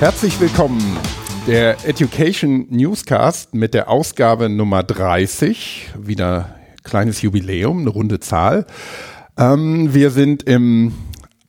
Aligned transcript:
Herzlich 0.00 0.40
willkommen. 0.40 0.80
Der 1.46 1.84
Education 1.86 2.66
Newscast 2.70 3.52
mit 3.52 3.74
der 3.74 3.90
Ausgabe 3.90 4.48
Nummer 4.48 4.82
30. 4.82 5.90
Wieder 5.94 6.58
kleines 6.84 7.20
Jubiläum, 7.20 7.80
eine 7.80 7.90
runde 7.90 8.18
Zahl. 8.18 8.64
Ähm, 9.36 9.92
wir 9.92 10.10
sind 10.10 10.42
im 10.44 10.94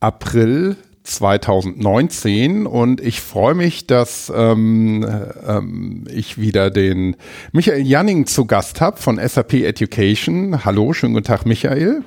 April 0.00 0.76
2019 1.04 2.66
und 2.66 3.00
ich 3.00 3.22
freue 3.22 3.54
mich, 3.54 3.86
dass 3.86 4.30
ähm, 4.36 5.02
ähm, 5.46 6.04
ich 6.12 6.36
wieder 6.36 6.70
den 6.70 7.16
Michael 7.52 7.86
Janning 7.86 8.26
zu 8.26 8.44
Gast 8.44 8.82
habe 8.82 9.00
von 9.00 9.16
SAP 9.16 9.54
Education. 9.54 10.62
Hallo, 10.62 10.92
schönen 10.92 11.14
guten 11.14 11.24
Tag, 11.24 11.46
Michael. 11.46 12.04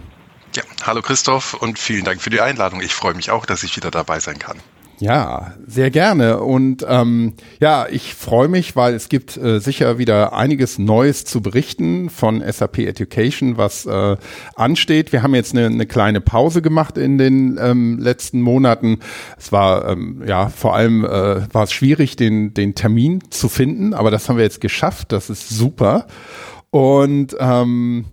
Ja, 0.56 0.62
hallo 0.84 1.02
Christoph 1.02 1.56
und 1.56 1.80
vielen 1.80 2.04
Dank 2.04 2.22
für 2.22 2.30
die 2.30 2.40
Einladung. 2.40 2.82
Ich 2.82 2.94
freue 2.94 3.16
mich 3.16 3.32
auch, 3.32 3.48
dass 3.48 3.64
ich 3.64 3.76
wieder 3.76 3.90
dabei 3.90 4.20
sein 4.20 4.38
kann. 4.38 4.60
Ja, 5.00 5.54
sehr 5.68 5.92
gerne. 5.92 6.40
Und 6.40 6.86
ähm, 6.88 7.34
ja, 7.60 7.86
ich 7.90 8.14
freue 8.16 8.48
mich, 8.48 8.76
weil 8.76 8.94
es 8.94 9.10
gibt 9.10 9.36
äh, 9.36 9.60
sicher 9.60 9.98
wieder 9.98 10.34
einiges 10.34 10.80
Neues 10.80 11.26
zu 11.26 11.42
berichten 11.42 12.10
von 12.10 12.42
SAP 12.42 12.80
Education, 12.80 13.58
was 13.58 13.86
äh, 13.86 14.16
ansteht. 14.56 15.12
Wir 15.12 15.22
haben 15.22 15.36
jetzt 15.36 15.54
eine, 15.54 15.66
eine 15.66 15.86
kleine 15.86 16.22
Pause 16.22 16.62
gemacht 16.62 16.98
in 16.98 17.18
den 17.18 17.60
ähm, 17.62 18.00
letzten 18.00 18.42
Monaten. 18.42 19.00
Es 19.38 19.52
war 19.52 19.90
ähm, 19.90 20.24
ja 20.26 20.48
vor 20.48 20.76
allem 20.76 21.04
äh, 21.04 21.54
war 21.54 21.64
es 21.64 21.74
schwierig, 21.74 22.16
den, 22.16 22.54
den 22.54 22.74
Termin 22.74 23.22
zu 23.32 23.50
finden, 23.50 23.94
aber 23.94 24.12
das 24.12 24.30
haben 24.30 24.38
wir 24.38 24.44
jetzt 24.44 24.62
geschafft. 24.62 25.12
Das 25.12 25.30
ist 25.30 25.50
super. 25.50 26.08
Und 26.70 27.36
ähm, 27.40 28.06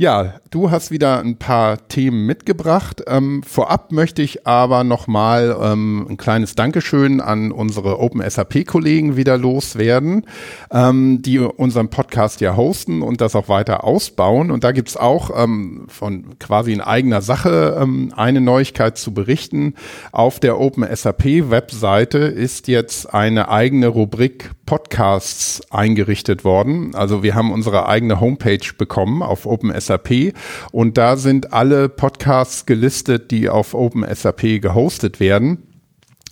ja, 0.00 0.36
du 0.48 0.70
hast 0.70 0.90
wieder 0.90 1.20
ein 1.20 1.36
paar 1.36 1.86
Themen 1.88 2.24
mitgebracht. 2.24 3.02
Ähm, 3.06 3.42
vorab 3.42 3.92
möchte 3.92 4.22
ich 4.22 4.46
aber 4.46 4.82
nochmal 4.82 5.54
ähm, 5.62 6.06
ein 6.08 6.16
kleines 6.16 6.54
Dankeschön 6.54 7.20
an 7.20 7.52
unsere 7.52 8.00
Open 8.00 8.22
SAP-Kollegen 8.26 9.16
wieder 9.16 9.36
loswerden, 9.36 10.24
ähm, 10.72 11.20
die 11.20 11.38
unseren 11.38 11.90
Podcast 11.90 12.40
ja 12.40 12.56
hosten 12.56 13.02
und 13.02 13.20
das 13.20 13.36
auch 13.36 13.50
weiter 13.50 13.84
ausbauen. 13.84 14.50
Und 14.50 14.64
da 14.64 14.72
gibt's 14.72 14.96
auch 14.96 15.32
ähm, 15.36 15.84
von 15.88 16.38
quasi 16.38 16.72
in 16.72 16.80
eigener 16.80 17.20
Sache 17.20 17.76
ähm, 17.78 18.10
eine 18.16 18.40
Neuigkeit 18.40 18.96
zu 18.96 19.12
berichten. 19.12 19.74
Auf 20.12 20.40
der 20.40 20.58
Open 20.58 20.82
SAP-Webseite 20.90 22.20
ist 22.20 22.68
jetzt 22.68 23.12
eine 23.12 23.50
eigene 23.50 23.88
Rubrik 23.88 24.52
Podcasts 24.70 25.60
eingerichtet 25.72 26.44
worden. 26.44 26.94
Also 26.94 27.24
wir 27.24 27.34
haben 27.34 27.50
unsere 27.50 27.88
eigene 27.88 28.20
Homepage 28.20 28.72
bekommen 28.78 29.20
auf 29.20 29.44
OpenSAP 29.44 30.32
und 30.70 30.96
da 30.96 31.16
sind 31.16 31.52
alle 31.52 31.88
Podcasts 31.88 32.66
gelistet, 32.66 33.32
die 33.32 33.48
auf 33.48 33.74
OpenSAP 33.74 34.62
gehostet 34.62 35.18
werden. 35.18 35.64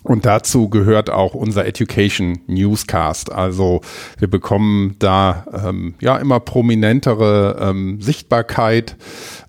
Und 0.05 0.25
dazu 0.25 0.69
gehört 0.69 1.11
auch 1.11 1.35
unser 1.35 1.67
Education 1.67 2.39
Newscast. 2.47 3.33
Also 3.33 3.81
wir 4.19 4.31
bekommen 4.31 4.95
da 5.01 5.45
ähm, 5.53 5.95
ja 6.01 6.17
immer 6.17 6.39
prominentere 6.39 7.59
ähm, 7.61 8.01
Sichtbarkeit 8.01 8.97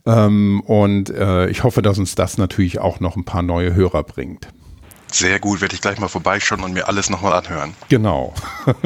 ähm, 0.08 0.62
und 0.62 1.12
äh, 1.12 1.48
ich 1.50 1.64
hoffe, 1.64 1.84
dass 1.84 2.00
uns 2.00 2.16
das 2.16 2.40
natürlich 2.40 2.80
auch 2.80 3.00
noch 3.00 3.16
ein 3.16 3.23
paar 3.23 3.44
neue 3.44 3.76
Hörer 3.76 4.02
bringt. 4.02 4.48
Sehr 5.11 5.39
gut, 5.39 5.61
werde 5.61 5.73
ich 5.73 5.81
gleich 5.81 5.99
mal 5.99 6.07
vorbeischauen 6.07 6.63
und 6.63 6.73
mir 6.73 6.88
alles 6.88 7.09
nochmal 7.09 7.33
anhören. 7.33 7.73
Genau. 7.89 8.33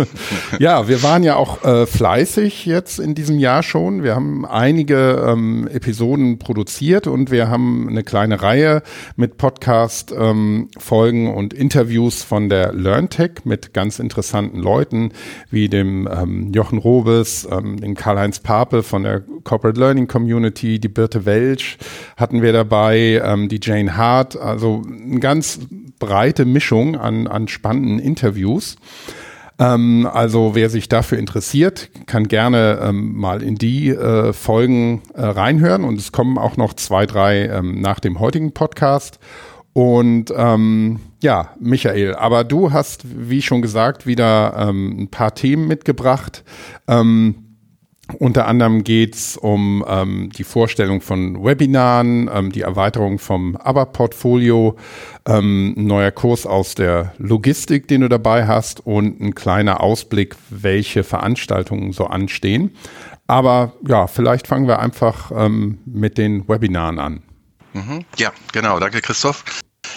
ja, 0.59 0.87
wir 0.87 1.03
waren 1.03 1.23
ja 1.23 1.35
auch 1.35 1.63
äh, 1.63 1.85
fleißig 1.85 2.65
jetzt 2.65 2.99
in 2.99 3.13
diesem 3.13 3.39
Jahr 3.39 3.61
schon. 3.61 4.03
Wir 4.03 4.15
haben 4.15 4.45
einige 4.45 5.25
ähm, 5.27 5.67
Episoden 5.67 6.39
produziert 6.39 7.07
und 7.07 7.29
wir 7.29 7.49
haben 7.49 7.89
eine 7.89 8.03
kleine 8.03 8.41
Reihe 8.41 8.83
mit 9.15 9.37
Podcast-Folgen 9.37 11.25
ähm, 11.27 11.33
und 11.33 11.53
Interviews 11.53 12.23
von 12.23 12.47
der 12.49 12.73
LearnTech 12.73 13.43
mit 13.43 13.73
ganz 13.73 13.99
interessanten 13.99 14.59
Leuten 14.59 15.11
wie 15.49 15.67
dem 15.67 16.07
ähm, 16.07 16.53
Jochen 16.53 16.77
Robes, 16.77 17.47
ähm, 17.51 17.79
den 17.81 17.95
Karl-Heinz 17.95 18.39
Pape 18.39 18.81
von 18.83 19.03
der 19.03 19.23
Corporate 19.43 19.79
Learning 19.79 20.07
Community, 20.07 20.79
die 20.79 20.87
Birte 20.87 21.25
Welsch 21.25 21.77
hatten 22.15 22.41
wir 22.41 22.53
dabei, 22.53 23.21
ähm, 23.23 23.49
die 23.49 23.59
Jane 23.61 23.97
Hart. 23.97 24.37
Also 24.37 24.81
ein 24.85 25.19
ganz 25.19 25.59
breite 26.13 26.45
Mischung 26.45 26.95
an, 26.95 27.25
an 27.25 27.47
spannenden 27.47 27.97
Interviews. 27.97 28.75
Ähm, 29.57 30.07
also 30.11 30.53
wer 30.53 30.69
sich 30.69 30.87
dafür 30.87 31.17
interessiert, 31.17 31.89
kann 32.05 32.27
gerne 32.27 32.79
ähm, 32.83 33.17
mal 33.17 33.41
in 33.41 33.55
die 33.55 33.89
äh, 33.89 34.31
Folgen 34.31 35.01
äh, 35.15 35.23
reinhören 35.23 35.83
und 35.83 35.97
es 35.97 36.11
kommen 36.11 36.37
auch 36.37 36.55
noch 36.55 36.75
zwei, 36.75 37.07
drei 37.07 37.47
ähm, 37.47 37.81
nach 37.81 37.99
dem 37.99 38.19
heutigen 38.19 38.53
Podcast. 38.53 39.17
Und 39.73 40.31
ähm, 40.37 40.99
ja, 41.23 41.49
Michael, 41.59 42.13
aber 42.13 42.43
du 42.43 42.71
hast, 42.71 43.05
wie 43.05 43.41
schon 43.41 43.63
gesagt, 43.63 44.05
wieder 44.05 44.53
ähm, 44.55 44.95
ein 44.99 45.07
paar 45.07 45.33
Themen 45.33 45.67
mitgebracht. 45.67 46.43
Ähm, 46.87 47.42
unter 48.19 48.47
anderem 48.47 48.83
geht's 48.83 49.37
um 49.37 49.83
ähm, 49.87 50.29
die 50.35 50.43
Vorstellung 50.43 51.01
von 51.01 51.43
Webinaren, 51.43 52.29
ähm, 52.33 52.51
die 52.51 52.61
Erweiterung 52.61 53.19
vom 53.19 53.55
ABAP-Portfolio, 53.55 54.77
ähm, 55.25 55.73
ein 55.77 55.87
neuer 55.87 56.11
Kurs 56.11 56.45
aus 56.45 56.75
der 56.75 57.13
Logistik, 57.17 57.87
den 57.87 58.01
du 58.01 58.09
dabei 58.09 58.47
hast 58.47 58.85
und 58.85 59.21
ein 59.21 59.35
kleiner 59.35 59.81
Ausblick, 59.81 60.35
welche 60.49 61.03
Veranstaltungen 61.03 61.93
so 61.93 62.05
anstehen. 62.05 62.75
Aber 63.27 63.73
ja, 63.87 64.07
vielleicht 64.07 64.47
fangen 64.47 64.67
wir 64.67 64.79
einfach 64.79 65.31
ähm, 65.35 65.79
mit 65.85 66.17
den 66.17 66.47
Webinaren 66.47 66.99
an. 66.99 67.23
Mhm. 67.73 68.05
Ja, 68.17 68.31
genau. 68.51 68.79
Danke, 68.79 69.01
Christoph. 69.01 69.43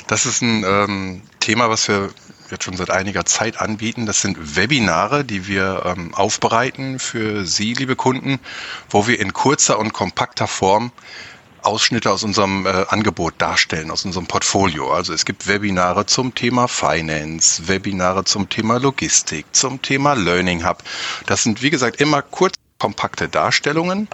Das 0.06 0.26
ist 0.26 0.42
ein 0.42 0.64
ähm, 0.66 1.22
Thema, 1.40 1.68
was 1.68 1.88
wir 1.88 2.10
jetzt 2.50 2.64
schon 2.64 2.76
seit 2.76 2.90
einiger 2.90 3.24
Zeit 3.24 3.60
anbieten. 3.60 4.06
Das 4.06 4.20
sind 4.20 4.56
Webinare, 4.56 5.24
die 5.24 5.46
wir 5.46 5.82
ähm, 5.84 6.14
aufbereiten 6.14 6.98
für 6.98 7.44
Sie, 7.44 7.74
liebe 7.74 7.96
Kunden, 7.96 8.38
wo 8.90 9.06
wir 9.06 9.20
in 9.20 9.32
kurzer 9.32 9.78
und 9.78 9.92
kompakter 9.92 10.46
Form 10.46 10.92
Ausschnitte 11.62 12.12
aus 12.12 12.22
unserem 12.22 12.64
äh, 12.64 12.84
Angebot 12.88 13.34
darstellen, 13.38 13.90
aus 13.90 14.04
unserem 14.04 14.26
Portfolio. 14.26 14.92
Also 14.92 15.12
es 15.12 15.24
gibt 15.24 15.48
Webinare 15.48 16.06
zum 16.06 16.34
Thema 16.34 16.68
Finance, 16.68 17.66
Webinare 17.66 18.24
zum 18.24 18.48
Thema 18.48 18.78
Logistik, 18.78 19.46
zum 19.52 19.82
Thema 19.82 20.14
Learning 20.14 20.64
Hub. 20.66 20.84
Das 21.26 21.42
sind, 21.42 21.62
wie 21.62 21.70
gesagt, 21.70 22.00
immer 22.00 22.22
kurz 22.22 22.54
kompakte 22.78 23.28
Darstellungen. 23.28 24.08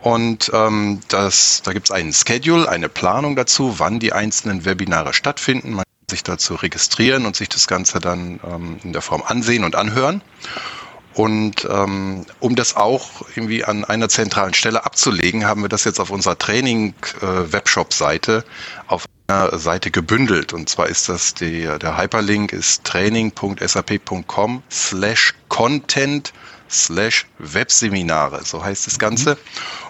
Und 0.00 0.50
ähm, 0.52 1.00
das, 1.08 1.62
da 1.62 1.72
gibt 1.72 1.86
es 1.86 1.90
einen 1.90 2.12
Schedule, 2.12 2.68
eine 2.68 2.88
Planung 2.88 3.36
dazu, 3.36 3.78
wann 3.78 4.00
die 4.00 4.12
einzelnen 4.12 4.64
Webinare 4.64 5.14
stattfinden. 5.14 5.72
Man 5.74 5.84
sich 6.14 6.22
dazu 6.22 6.54
registrieren 6.54 7.26
und 7.26 7.36
sich 7.36 7.48
das 7.48 7.66
Ganze 7.66 7.98
dann 7.98 8.38
ähm, 8.44 8.78
in 8.84 8.92
der 8.92 9.02
Form 9.02 9.24
ansehen 9.26 9.64
und 9.64 9.74
anhören. 9.74 10.22
Und 11.14 11.66
ähm, 11.70 12.26
um 12.40 12.56
das 12.56 12.76
auch 12.76 13.22
irgendwie 13.36 13.64
an 13.64 13.84
einer 13.84 14.08
zentralen 14.08 14.54
Stelle 14.54 14.84
abzulegen, 14.84 15.46
haben 15.46 15.62
wir 15.62 15.68
das 15.68 15.84
jetzt 15.84 16.00
auf 16.00 16.10
unserer 16.10 16.36
Training-Webshop-Seite 16.38 18.44
äh, 18.44 18.48
auf 18.88 19.04
einer 19.28 19.56
Seite 19.58 19.90
gebündelt. 19.90 20.52
Und 20.52 20.68
zwar 20.68 20.88
ist 20.88 21.08
das 21.08 21.32
die, 21.34 21.68
der 21.80 21.96
Hyperlink 21.96 22.52
ist 22.52 22.84
training.sap.com 22.84 24.62
slash 24.70 25.34
content 25.48 26.32
slash 26.74 27.26
Webseminare, 27.38 28.44
so 28.44 28.64
heißt 28.64 28.86
das 28.86 28.98
Ganze. 28.98 29.30
Mhm. 29.30 29.38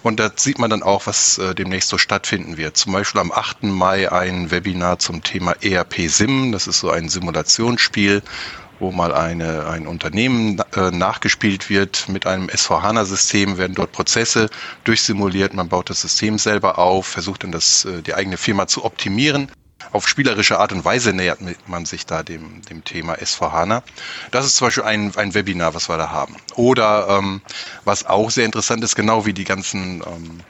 Und 0.02 0.20
da 0.20 0.30
sieht 0.34 0.58
man 0.58 0.70
dann 0.70 0.82
auch, 0.82 1.06
was 1.06 1.38
äh, 1.38 1.54
demnächst 1.54 1.88
so 1.88 1.98
stattfinden 1.98 2.56
wird. 2.56 2.76
Zum 2.76 2.92
Beispiel 2.92 3.20
am 3.20 3.32
8. 3.32 3.64
Mai 3.64 4.10
ein 4.12 4.50
Webinar 4.50 4.98
zum 4.98 5.22
Thema 5.22 5.54
ERP 5.62 6.08
Sim. 6.08 6.52
Das 6.52 6.66
ist 6.66 6.80
so 6.80 6.90
ein 6.90 7.08
Simulationsspiel, 7.08 8.22
wo 8.78 8.92
mal 8.92 9.14
eine, 9.14 9.66
ein 9.66 9.86
Unternehmen 9.86 10.60
äh, 10.76 10.90
nachgespielt 10.90 11.70
wird 11.70 12.08
mit 12.08 12.26
einem 12.26 12.48
S4HANA-System, 12.48 13.56
werden 13.56 13.74
dort 13.74 13.92
Prozesse 13.92 14.50
durchsimuliert, 14.84 15.54
man 15.54 15.68
baut 15.68 15.90
das 15.90 16.00
System 16.00 16.38
selber 16.38 16.78
auf, 16.78 17.06
versucht 17.06 17.44
dann 17.44 17.52
das, 17.52 17.84
äh, 17.84 18.02
die 18.02 18.14
eigene 18.14 18.36
Firma 18.36 18.66
zu 18.66 18.84
optimieren 18.84 19.50
auf 19.92 20.08
spielerische 20.08 20.58
Art 20.58 20.72
und 20.72 20.84
Weise 20.84 21.12
nähert 21.12 21.40
man 21.66 21.86
sich 21.86 22.06
da 22.06 22.22
dem, 22.22 22.62
dem 22.62 22.84
Thema 22.84 23.14
S4HANA. 23.14 23.82
Das 24.30 24.46
ist 24.46 24.56
zum 24.56 24.68
Beispiel 24.68 24.84
ein, 24.84 25.16
ein 25.16 25.34
Webinar, 25.34 25.74
was 25.74 25.88
wir 25.88 25.96
da 25.96 26.10
haben. 26.10 26.36
Oder 26.56 27.08
ähm, 27.08 27.40
was 27.84 28.06
auch 28.06 28.30
sehr 28.30 28.44
interessant 28.44 28.82
ist, 28.84 28.96
genau 28.96 29.26
wie 29.26 29.32
die 29.32 29.44
ganzen 29.44 30.02
ähm, 30.02 30.40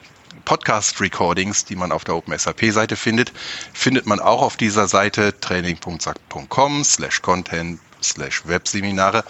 Podcast-Recordings, 0.44 1.64
die 1.64 1.76
man 1.76 1.92
auf 1.92 2.04
der 2.04 2.16
OpenSAP-Seite 2.16 2.96
findet, 2.96 3.32
findet 3.72 4.06
man 4.06 4.20
auch 4.20 4.42
auf 4.42 4.56
dieser 4.56 4.88
Seite 4.88 5.38
training.sack.com 5.40 6.84
slash 6.84 7.22
content 7.22 7.81
slash 8.02 8.46
Webseminare. 8.46 9.25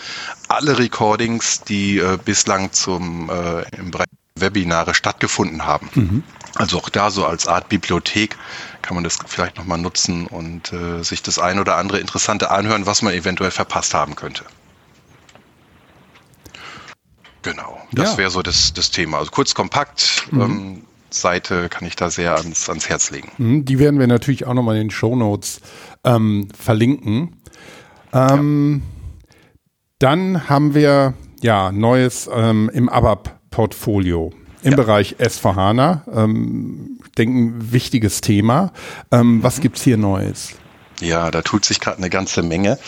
Alle 0.48 0.78
Recordings, 0.78 1.62
die 1.62 1.98
äh, 1.98 2.18
bislang 2.22 2.72
zum 2.72 3.30
äh, 3.30 3.62
im 3.76 3.90
Bereich 3.90 4.08
Webinare 4.36 4.94
stattgefunden 4.94 5.64
haben. 5.64 5.88
Mhm. 5.94 6.22
Also 6.56 6.78
auch 6.78 6.88
da 6.88 7.10
so 7.10 7.24
als 7.24 7.46
Art 7.46 7.68
Bibliothek 7.68 8.36
kann 8.82 8.96
man 8.96 9.04
das 9.04 9.18
vielleicht 9.26 9.56
nochmal 9.56 9.78
nutzen 9.78 10.26
und 10.26 10.72
äh, 10.72 11.04
sich 11.04 11.22
das 11.22 11.38
ein 11.38 11.60
oder 11.60 11.76
andere 11.76 12.00
Interessante 12.00 12.50
anhören, 12.50 12.84
was 12.84 13.02
man 13.02 13.14
eventuell 13.14 13.52
verpasst 13.52 13.94
haben 13.94 14.16
könnte. 14.16 14.44
Genau, 17.42 17.78
das 17.92 18.12
ja. 18.12 18.18
wäre 18.18 18.30
so 18.30 18.42
das, 18.42 18.72
das 18.72 18.90
Thema. 18.90 19.18
Also 19.18 19.30
kurz, 19.30 19.54
kompakt. 19.54 20.26
Mhm. 20.30 20.40
Ähm, 20.40 20.84
Seite 21.10 21.68
kann 21.68 21.86
ich 21.86 21.94
da 21.94 22.10
sehr 22.10 22.34
ans, 22.34 22.68
ans 22.68 22.88
Herz 22.88 23.12
legen. 23.12 23.30
Mhm, 23.38 23.64
die 23.64 23.78
werden 23.78 24.00
wir 24.00 24.08
natürlich 24.08 24.46
auch 24.46 24.54
nochmal 24.54 24.74
in 24.74 24.88
den 24.88 24.90
Show 24.90 25.14
Notes 25.14 25.60
ähm, 26.02 26.48
verlinken. 26.58 27.36
Ähm, 28.12 28.82
ja. 28.82 29.36
Dann 30.00 30.48
haben 30.48 30.74
wir 30.74 31.14
ja 31.40 31.70
Neues 31.70 32.28
ähm, 32.32 32.68
im 32.74 32.88
ABAP-Portfolio 33.54 34.32
im 34.62 34.72
ja. 34.72 34.76
Bereich 34.76 35.16
S4HANA. 35.18 36.00
Ähm, 36.12 36.98
denken, 37.16 37.72
wichtiges 37.72 38.20
Thema. 38.20 38.72
Ähm, 39.10 39.42
was 39.42 39.60
gibt's 39.60 39.82
hier 39.82 39.96
Neues? 39.96 40.54
Ja, 41.00 41.30
da 41.30 41.42
tut 41.42 41.64
sich 41.64 41.80
gerade 41.80 41.98
eine 41.98 42.10
ganze 42.10 42.42
Menge. 42.42 42.78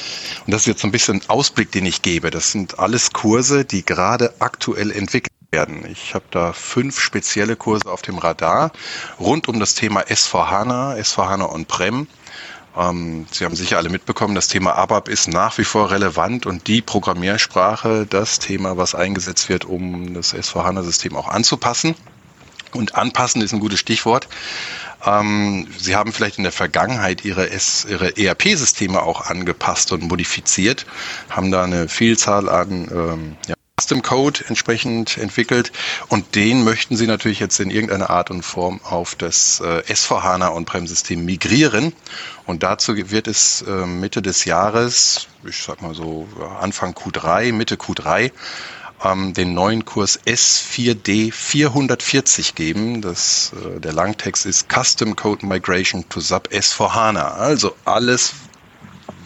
Und 0.46 0.52
das 0.52 0.62
ist 0.62 0.66
jetzt 0.66 0.80
so 0.80 0.88
ein 0.88 0.92
bisschen 0.92 1.20
ein 1.20 1.28
Ausblick, 1.28 1.72
den 1.72 1.86
ich 1.86 2.02
gebe. 2.02 2.30
Das 2.30 2.52
sind 2.52 2.78
alles 2.78 3.12
Kurse, 3.12 3.64
die 3.64 3.84
gerade 3.84 4.34
aktuell 4.38 4.90
entwickelt 4.90 5.32
werden. 5.50 5.84
Ich 5.90 6.14
habe 6.14 6.24
da 6.30 6.52
fünf 6.52 7.00
spezielle 7.00 7.56
Kurse 7.56 7.90
auf 7.90 8.02
dem 8.02 8.18
Radar 8.18 8.72
rund 9.20 9.48
um 9.48 9.60
das 9.60 9.74
Thema 9.74 10.02
S4HANA, 10.02 10.96
S4HANA 10.96 11.52
On-Prem. 11.52 12.06
Ähm, 12.76 13.26
Sie 13.30 13.44
haben 13.44 13.56
sicher 13.56 13.78
alle 13.78 13.88
mitbekommen, 13.88 14.34
das 14.34 14.48
Thema 14.48 14.74
ABAP 14.76 15.08
ist 15.08 15.28
nach 15.28 15.56
wie 15.58 15.64
vor 15.64 15.90
relevant 15.90 16.46
und 16.46 16.66
die 16.66 16.82
Programmiersprache, 16.82 18.06
das 18.08 18.38
Thema, 18.38 18.76
was 18.76 18.94
eingesetzt 18.94 19.48
wird, 19.48 19.64
um 19.64 20.14
das 20.14 20.34
S4HANA-System 20.34 21.16
auch 21.16 21.28
anzupassen. 21.28 21.94
Und 22.72 22.94
anpassen 22.94 23.40
ist 23.42 23.52
ein 23.52 23.60
gutes 23.60 23.80
Stichwort. 23.80 24.28
Ähm, 25.04 25.66
Sie 25.78 25.96
haben 25.96 26.12
vielleicht 26.12 26.38
in 26.38 26.44
der 26.44 26.52
Vergangenheit 26.52 27.24
Ihre, 27.24 27.48
Ihre 27.48 28.16
ERP-Systeme 28.16 29.02
auch 29.02 29.22
angepasst 29.22 29.92
und 29.92 30.02
modifiziert, 30.02 30.86
haben 31.30 31.50
da 31.50 31.64
eine 31.64 31.88
Vielzahl 31.88 32.48
an 32.48 32.88
ähm, 32.90 33.36
ja, 33.46 33.55
Custom 33.78 34.00
Code 34.00 34.42
entsprechend 34.48 35.18
entwickelt 35.18 35.70
und 36.08 36.34
den 36.34 36.64
möchten 36.64 36.96
Sie 36.96 37.06
natürlich 37.06 37.40
jetzt 37.40 37.60
in 37.60 37.68
irgendeiner 37.68 38.08
Art 38.08 38.30
und 38.30 38.42
Form 38.42 38.80
auf 38.82 39.14
das 39.16 39.60
äh, 39.60 39.82
S4HANA 39.92 40.54
On-Prem-System 40.54 41.22
migrieren 41.22 41.92
und 42.46 42.62
dazu 42.62 42.96
wird 42.96 43.28
es 43.28 43.60
äh, 43.68 43.84
Mitte 43.84 44.22
des 44.22 44.46
Jahres, 44.46 45.28
ich 45.46 45.62
sag 45.62 45.82
mal 45.82 45.94
so 45.94 46.26
Anfang 46.58 46.94
Q3, 46.94 47.52
Mitte 47.52 47.74
Q3, 47.74 48.32
ähm, 49.04 49.34
den 49.34 49.52
neuen 49.52 49.84
Kurs 49.84 50.20
S4D 50.24 51.30
440 51.30 52.54
geben. 52.54 53.02
Das, 53.02 53.52
äh, 53.52 53.78
der 53.78 53.92
Langtext 53.92 54.46
ist 54.46 54.68
Custom 54.72 55.16
Code 55.16 55.44
Migration 55.44 56.08
to 56.08 56.20
SAP 56.20 56.48
S4HANA. 56.48 57.34
Also 57.34 57.76
alles, 57.84 58.32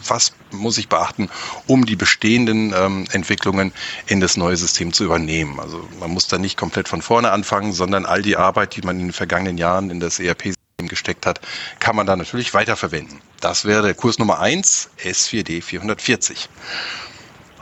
was 0.07 0.33
muss 0.51 0.77
ich 0.77 0.89
beachten, 0.89 1.29
um 1.67 1.85
die 1.85 1.95
bestehenden 1.95 2.73
ähm, 2.75 3.05
Entwicklungen 3.11 3.71
in 4.07 4.19
das 4.19 4.37
neue 4.37 4.57
System 4.57 4.93
zu 4.93 5.03
übernehmen. 5.03 5.59
Also 5.59 5.87
man 5.99 6.11
muss 6.11 6.27
da 6.27 6.37
nicht 6.37 6.57
komplett 6.57 6.87
von 6.87 7.01
vorne 7.01 7.31
anfangen, 7.31 7.73
sondern 7.73 8.05
all 8.05 8.21
die 8.21 8.37
Arbeit, 8.37 8.75
die 8.75 8.81
man 8.81 8.99
in 8.99 9.07
den 9.07 9.13
vergangenen 9.13 9.57
Jahren 9.57 9.89
in 9.89 9.99
das 9.99 10.19
ERP-System 10.19 10.87
gesteckt 10.87 11.25
hat, 11.25 11.41
kann 11.79 11.95
man 11.95 12.07
da 12.07 12.15
natürlich 12.15 12.53
weiterverwenden. 12.53 13.21
Das 13.39 13.65
wäre 13.65 13.83
der 13.83 13.93
Kurs 13.93 14.19
Nummer 14.19 14.39
1, 14.39 14.89
S4D 15.03 15.61
440. 15.61 16.49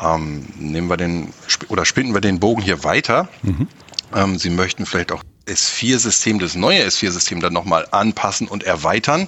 Ähm, 0.02 0.48
nehmen 0.58 0.90
wir 0.90 0.98
den 0.98 1.34
oder 1.68 1.86
spinnen 1.86 2.14
wir 2.14 2.22
den 2.22 2.40
Bogen 2.40 2.62
hier 2.62 2.84
weiter. 2.84 3.28
Mhm. 3.42 3.68
Ähm, 4.16 4.40
Sie 4.40 4.50
möchten 4.50 4.86
vielleicht 4.86 5.12
auch 5.12 5.24
S4-System, 5.50 6.40
das 6.40 6.56
neue 6.56 6.84
S4-System 6.86 7.42
dann 7.42 7.54
nochmal 7.54 7.88
anpassen 7.92 8.48
und 8.48 8.64
erweitern. 8.64 9.28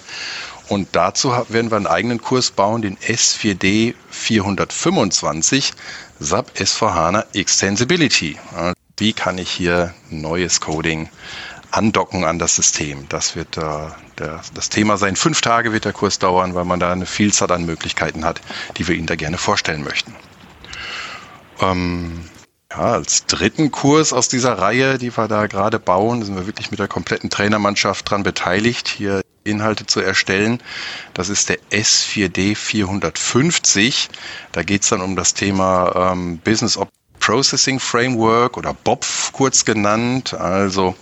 Und 0.71 0.87
dazu 0.93 1.33
werden 1.49 1.69
wir 1.69 1.75
einen 1.75 1.85
eigenen 1.85 2.21
Kurs 2.21 2.51
bauen, 2.51 2.81
den 2.81 2.95
S4D 2.99 3.93
425 4.09 5.73
SAP 6.21 6.51
S4HANA 6.55 7.25
Extensibility. 7.35 8.39
Wie 8.95 9.11
kann 9.11 9.37
ich 9.37 9.51
hier 9.51 9.93
neues 10.09 10.61
Coding 10.61 11.09
andocken 11.71 12.23
an 12.23 12.39
das 12.39 12.55
System? 12.55 13.05
Das 13.09 13.35
wird 13.35 13.57
äh, 13.57 13.61
der, 14.17 14.39
das 14.53 14.69
Thema 14.69 14.95
sein. 14.95 15.17
Fünf 15.17 15.41
Tage 15.41 15.73
wird 15.73 15.83
der 15.83 15.91
Kurs 15.91 16.19
dauern, 16.19 16.55
weil 16.55 16.63
man 16.63 16.79
da 16.79 16.93
eine 16.93 17.05
Vielzahl 17.05 17.51
an 17.51 17.65
Möglichkeiten 17.65 18.23
hat, 18.23 18.39
die 18.77 18.87
wir 18.87 18.95
Ihnen 18.95 19.07
da 19.07 19.17
gerne 19.17 19.37
vorstellen 19.37 19.83
möchten. 19.83 20.15
Ähm, 21.59 22.29
ja, 22.71 22.93
als 22.93 23.25
dritten 23.25 23.71
Kurs 23.71 24.13
aus 24.13 24.29
dieser 24.29 24.57
Reihe, 24.57 24.97
die 24.97 25.17
wir 25.17 25.27
da 25.27 25.47
gerade 25.47 25.79
bauen, 25.79 26.23
sind 26.23 26.37
wir 26.37 26.47
wirklich 26.47 26.71
mit 26.71 26.79
der 26.79 26.87
kompletten 26.87 27.29
Trainermannschaft 27.29 28.09
dran 28.09 28.23
beteiligt, 28.23 28.87
hier 28.87 29.21
Inhalte 29.43 29.85
zu 29.85 29.99
erstellen. 30.01 30.61
Das 31.13 31.29
ist 31.29 31.49
der 31.49 31.59
S4D 31.71 32.55
450. 32.55 34.09
Da 34.51 34.63
geht 34.63 34.83
es 34.83 34.89
dann 34.89 35.01
um 35.01 35.15
das 35.15 35.33
Thema 35.33 36.11
ähm, 36.13 36.37
Business 36.39 36.77
Processing 37.19 37.79
Framework 37.79 38.57
oder 38.57 38.73
BOPF 38.73 39.31
kurz 39.31 39.63
genannt. 39.63 40.33
Also 40.33 40.95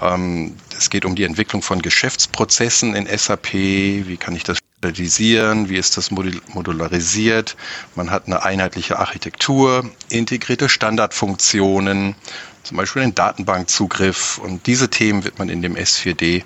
ähm, 0.00 0.56
es 0.76 0.88
geht 0.88 1.04
um 1.04 1.16
die 1.16 1.24
Entwicklung 1.24 1.62
von 1.62 1.82
Geschäftsprozessen 1.82 2.94
in 2.94 3.06
SAP. 3.06 3.52
Wie 3.52 4.16
kann 4.16 4.36
ich 4.36 4.44
das 4.44 4.58
standardisieren? 4.78 5.68
Wie 5.68 5.76
ist 5.76 5.96
das 5.96 6.10
modularisiert? 6.12 7.56
Man 7.96 8.10
hat 8.10 8.26
eine 8.26 8.44
einheitliche 8.44 8.98
Architektur, 8.98 9.90
integrierte 10.08 10.68
Standardfunktionen, 10.68 12.14
zum 12.62 12.76
Beispiel 12.76 13.02
den 13.02 13.14
Datenbankzugriff. 13.14 14.38
Und 14.38 14.66
diese 14.66 14.88
Themen 14.88 15.24
wird 15.24 15.40
man 15.40 15.48
in 15.48 15.62
dem 15.62 15.74
S4D 15.74 16.44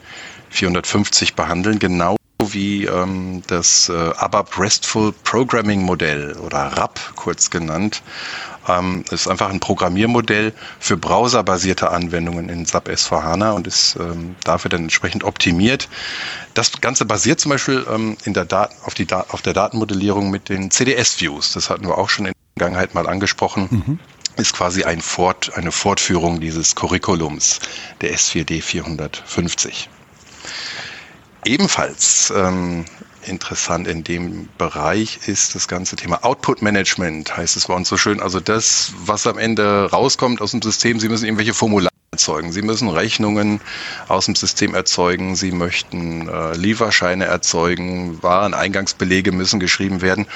450 0.53 1.35
behandeln, 1.35 1.79
genau 1.79 2.17
wie 2.51 2.85
ähm, 2.87 3.43
das 3.47 3.89
äh, 3.89 3.93
ABAP 3.93 4.59
RESTful 4.59 5.13
Programming 5.25 5.83
Modell 5.83 6.37
oder 6.39 6.59
RAP 6.59 6.99
kurz 7.15 7.51
genannt. 7.51 8.03
Ähm, 8.69 9.05
ist 9.11 9.27
einfach 9.27 9.51
ein 9.51 9.59
Programmiermodell 9.59 10.53
für 10.79 10.97
browserbasierte 10.97 11.91
Anwendungen 11.91 12.49
in 12.49 12.65
SAP 12.65 12.89
S4HANA 12.89 13.53
und 13.53 13.67
ist 13.67 13.97
ähm, 13.99 14.37
dafür 14.45 14.69
dann 14.69 14.83
entsprechend 14.83 15.25
optimiert. 15.25 15.89
Das 16.55 16.71
Ganze 16.81 17.05
basiert 17.05 17.41
zum 17.41 17.51
Beispiel 17.51 17.85
ähm, 17.93 18.17
in 18.25 18.35
der 18.35 18.45
Dat 18.45 18.71
auf, 18.85 18.95
die 18.95 19.07
da 19.07 19.27
auf 19.31 19.43
der 19.43 19.53
Datenmodellierung 19.53 20.31
mit 20.31 20.49
den 20.49 20.71
CDS-Views. 20.71 21.53
Das 21.53 21.71
hatten 21.71 21.87
wir 21.87 21.99
auch 21.99 22.09
schon 22.09 22.27
in 22.27 22.33
der 22.33 22.59
Vergangenheit 22.59 22.95
mal 22.95 23.09
angesprochen. 23.09 23.69
Mhm 23.71 23.99
ist 24.37 24.55
quasi 24.55 24.85
ein 24.85 25.03
Fort, 25.03 25.53
eine 25.57 25.73
Fortführung 25.73 26.41
dieses 26.41 26.75
Curriculums 26.75 27.61
der 28.01 28.15
S4D 28.15 28.63
450. 28.63 29.91
Ebenfalls 31.45 32.33
ähm, 32.37 32.85
interessant 33.27 33.89
in 33.89 34.05
dem 34.05 34.49
Bereich 34.59 35.19
ist 35.27 35.55
das 35.55 35.67
ganze 35.67 35.97
Thema 35.97 36.25
Output 36.25 36.63
Management, 36.63 37.37
heißt 37.37 37.57
es 37.57 37.67
bei 37.67 37.75
uns 37.75 37.89
so 37.89 37.97
schön. 37.97 38.21
Also 38.21 38.39
das, 38.39 38.93
was 39.05 39.27
am 39.27 39.39
Ende 39.39 39.89
rauskommt 39.91 40.41
aus 40.41 40.53
dem 40.53 40.63
System, 40.63 41.01
Sie 41.01 41.09
müssen 41.09 41.25
irgendwelche 41.25 41.55
Formulare 41.55 41.93
erzeugen. 42.13 42.53
Sie 42.53 42.63
müssen 42.63 42.89
Rechnungen 42.89 43.61
aus 44.07 44.27
dem 44.27 44.37
System 44.37 44.75
erzeugen. 44.75 45.35
Sie 45.35 45.51
möchten 45.51 46.29
äh, 46.29 46.55
Lieferscheine 46.55 47.25
erzeugen. 47.25 48.23
Wareneingangsbelege 48.23 49.33
müssen 49.33 49.59
geschrieben 49.59 50.01
werden. 50.01 50.27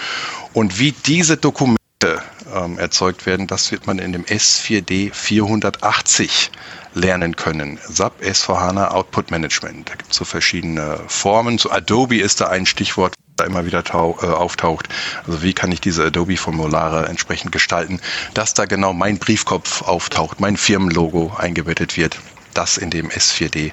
Und 0.54 0.80
wie 0.80 0.92
diese 0.92 1.36
Dokumente 1.36 1.85
ähm, 2.04 2.78
erzeugt 2.78 3.26
werden, 3.26 3.46
das 3.46 3.72
wird 3.72 3.86
man 3.86 3.98
in 3.98 4.12
dem 4.12 4.24
S4D 4.24 5.12
480 5.12 6.50
lernen 6.94 7.36
können. 7.36 7.78
SAP 7.88 8.22
S4HANA 8.22 8.88
Output 8.88 9.30
Management. 9.30 9.88
Da 9.88 9.94
gibt 9.94 10.12
es 10.12 10.18
so 10.18 10.24
verschiedene 10.24 11.00
Formen. 11.08 11.58
So 11.58 11.70
Adobe 11.70 12.18
ist 12.18 12.40
da 12.40 12.48
ein 12.48 12.66
Stichwort, 12.66 13.14
da 13.36 13.44
immer 13.44 13.64
wieder 13.66 13.82
äh, 13.84 13.96
auftaucht. 13.96 14.88
Also 15.26 15.42
wie 15.42 15.52
kann 15.52 15.72
ich 15.72 15.80
diese 15.80 16.04
Adobe-Formulare 16.04 17.06
entsprechend 17.06 17.52
gestalten, 17.52 18.00
dass 18.34 18.54
da 18.54 18.66
genau 18.66 18.92
mein 18.92 19.18
Briefkopf 19.18 19.82
auftaucht, 19.82 20.40
mein 20.40 20.56
Firmenlogo 20.56 21.34
eingebettet 21.36 21.96
wird. 21.96 22.18
Das 22.54 22.78
in 22.78 22.90
dem 22.90 23.10
S4D 23.10 23.72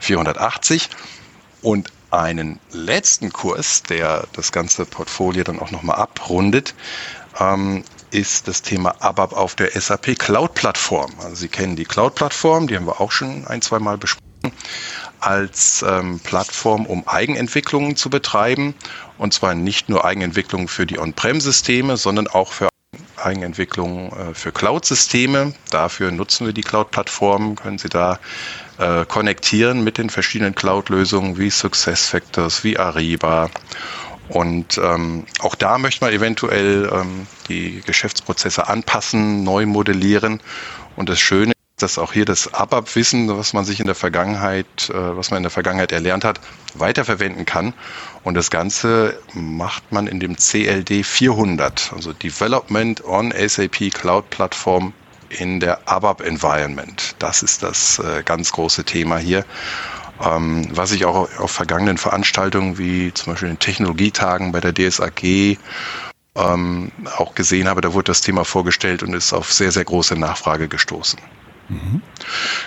480. 0.00 0.88
Und 1.62 1.90
einen 2.10 2.60
letzten 2.72 3.32
Kurs, 3.32 3.82
der 3.84 4.26
das 4.34 4.52
ganze 4.52 4.84
Portfolio 4.84 5.44
dann 5.44 5.58
auch 5.58 5.70
nochmal 5.70 5.96
abrundet, 5.96 6.74
ähm, 7.40 7.84
ist 8.10 8.48
das 8.48 8.62
Thema 8.62 8.94
ABAP 9.00 9.32
auf 9.32 9.54
der 9.54 9.70
SAP 9.78 10.18
Cloud-Plattform. 10.18 11.12
Also 11.22 11.34
Sie 11.36 11.48
kennen 11.48 11.76
die 11.76 11.84
Cloud-Plattform, 11.84 12.66
die 12.66 12.76
haben 12.76 12.86
wir 12.86 13.00
auch 13.00 13.12
schon 13.12 13.46
ein, 13.46 13.62
zwei 13.62 13.78
Mal 13.78 13.98
besprochen, 13.98 14.22
als 15.20 15.84
ähm, 15.88 16.20
Plattform, 16.20 16.86
um 16.86 17.06
Eigenentwicklungen 17.06 17.96
zu 17.96 18.10
betreiben. 18.10 18.74
Und 19.18 19.32
zwar 19.32 19.54
nicht 19.54 19.88
nur 19.88 20.04
Eigenentwicklungen 20.04 20.68
für 20.68 20.84
die 20.84 20.98
On-Prem-Systeme, 20.98 21.96
sondern 21.96 22.26
auch 22.26 22.52
für 22.52 22.68
Eigenentwicklungen 23.16 24.12
äh, 24.12 24.34
für 24.34 24.52
Cloud-Systeme. 24.52 25.54
Dafür 25.70 26.10
nutzen 26.10 26.46
wir 26.46 26.52
die 26.52 26.62
Cloud-Plattform, 26.62 27.56
können 27.56 27.78
Sie 27.78 27.88
da 27.88 28.18
äh, 28.78 29.04
konnektieren 29.06 29.84
mit 29.84 29.98
den 29.98 30.10
verschiedenen 30.10 30.54
Cloud-Lösungen 30.54 31.38
wie 31.38 31.50
SuccessFactors, 31.50 32.64
wie 32.64 32.78
Ariba 32.78 33.48
und 34.28 34.78
ähm, 34.78 35.26
auch 35.40 35.54
da 35.54 35.78
möchte 35.78 36.04
man 36.04 36.14
eventuell 36.14 36.90
ähm, 36.92 37.26
die 37.48 37.82
Geschäftsprozesse 37.84 38.66
anpassen, 38.66 39.42
neu 39.42 39.66
modellieren. 39.66 40.40
Und 40.96 41.08
das 41.08 41.18
Schöne 41.20 41.52
ist, 41.52 41.82
dass 41.82 41.98
auch 41.98 42.12
hier 42.12 42.24
das 42.24 42.54
ABAP-Wissen, 42.54 43.36
was 43.36 43.52
man 43.52 43.64
sich 43.64 43.80
in 43.80 43.86
der 43.86 43.94
Vergangenheit, 43.94 44.90
äh, 44.90 45.16
was 45.16 45.30
man 45.30 45.38
in 45.38 45.42
der 45.42 45.50
Vergangenheit 45.50 45.92
erlernt 45.92 46.24
hat, 46.24 46.40
weiterverwenden 46.74 47.44
kann. 47.44 47.74
Und 48.22 48.34
das 48.34 48.50
Ganze 48.50 49.18
macht 49.34 49.90
man 49.90 50.06
in 50.06 50.20
dem 50.20 50.36
CLD 50.36 51.02
400, 51.02 51.92
also 51.94 52.12
Development 52.12 53.04
on 53.04 53.32
SAP 53.32 53.90
Cloud 53.92 54.30
Platform 54.30 54.92
in 55.28 55.60
der 55.60 55.88
ABAP 55.88 56.20
Environment. 56.20 57.16
Das 57.18 57.42
ist 57.42 57.62
das 57.62 57.98
äh, 57.98 58.22
ganz 58.22 58.52
große 58.52 58.84
Thema 58.84 59.18
hier. 59.18 59.44
Ähm, 60.22 60.68
was 60.70 60.92
ich 60.92 61.04
auch 61.04 61.28
auf 61.38 61.50
vergangenen 61.50 61.98
Veranstaltungen 61.98 62.78
wie 62.78 63.12
zum 63.12 63.32
Beispiel 63.32 63.48
den 63.48 63.58
Technologietagen 63.58 64.52
bei 64.52 64.60
der 64.60 64.72
DSAG 64.72 65.58
ähm, 66.34 66.92
auch 67.16 67.34
gesehen 67.34 67.68
habe, 67.68 67.80
da 67.80 67.92
wurde 67.92 68.04
das 68.04 68.20
Thema 68.20 68.44
vorgestellt 68.44 69.02
und 69.02 69.14
ist 69.14 69.32
auf 69.32 69.52
sehr, 69.52 69.72
sehr 69.72 69.84
große 69.84 70.16
Nachfrage 70.16 70.68
gestoßen. 70.68 71.18
Mhm. 71.68 72.02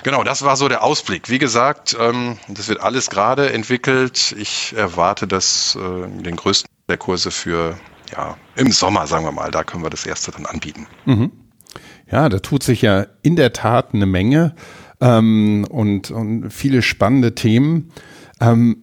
Genau, 0.03 0.23
das 0.23 0.43
war 0.43 0.55
so 0.55 0.67
der 0.67 0.83
Ausblick. 0.83 1.29
Wie 1.29 1.39
gesagt, 1.39 1.95
ähm, 1.99 2.37
das 2.47 2.67
wird 2.67 2.81
alles 2.81 3.09
gerade 3.09 3.51
entwickelt. 3.51 4.35
Ich 4.37 4.73
erwarte 4.75 5.27
das 5.27 5.77
äh, 5.79 6.21
den 6.21 6.35
größten 6.35 6.69
der 6.87 6.97
Kurse 6.97 7.31
für 7.31 7.77
ja, 8.11 8.37
im 8.55 8.71
Sommer, 8.71 9.07
sagen 9.07 9.25
wir 9.25 9.31
mal. 9.31 9.51
Da 9.51 9.63
können 9.63 9.83
wir 9.83 9.89
das 9.89 10.05
erste 10.05 10.31
dann 10.31 10.45
anbieten. 10.45 10.87
Mhm. 11.05 11.31
Ja, 12.09 12.29
da 12.29 12.39
tut 12.39 12.63
sich 12.63 12.81
ja 12.83 13.07
in 13.23 13.35
der 13.35 13.53
Tat 13.53 13.93
eine 13.93 14.05
Menge 14.05 14.55
ähm, 15.01 15.65
und, 15.69 16.11
und 16.11 16.51
viele 16.51 16.81
spannende 16.81 17.35
Themen. 17.35 17.91
Ähm, 18.39 18.77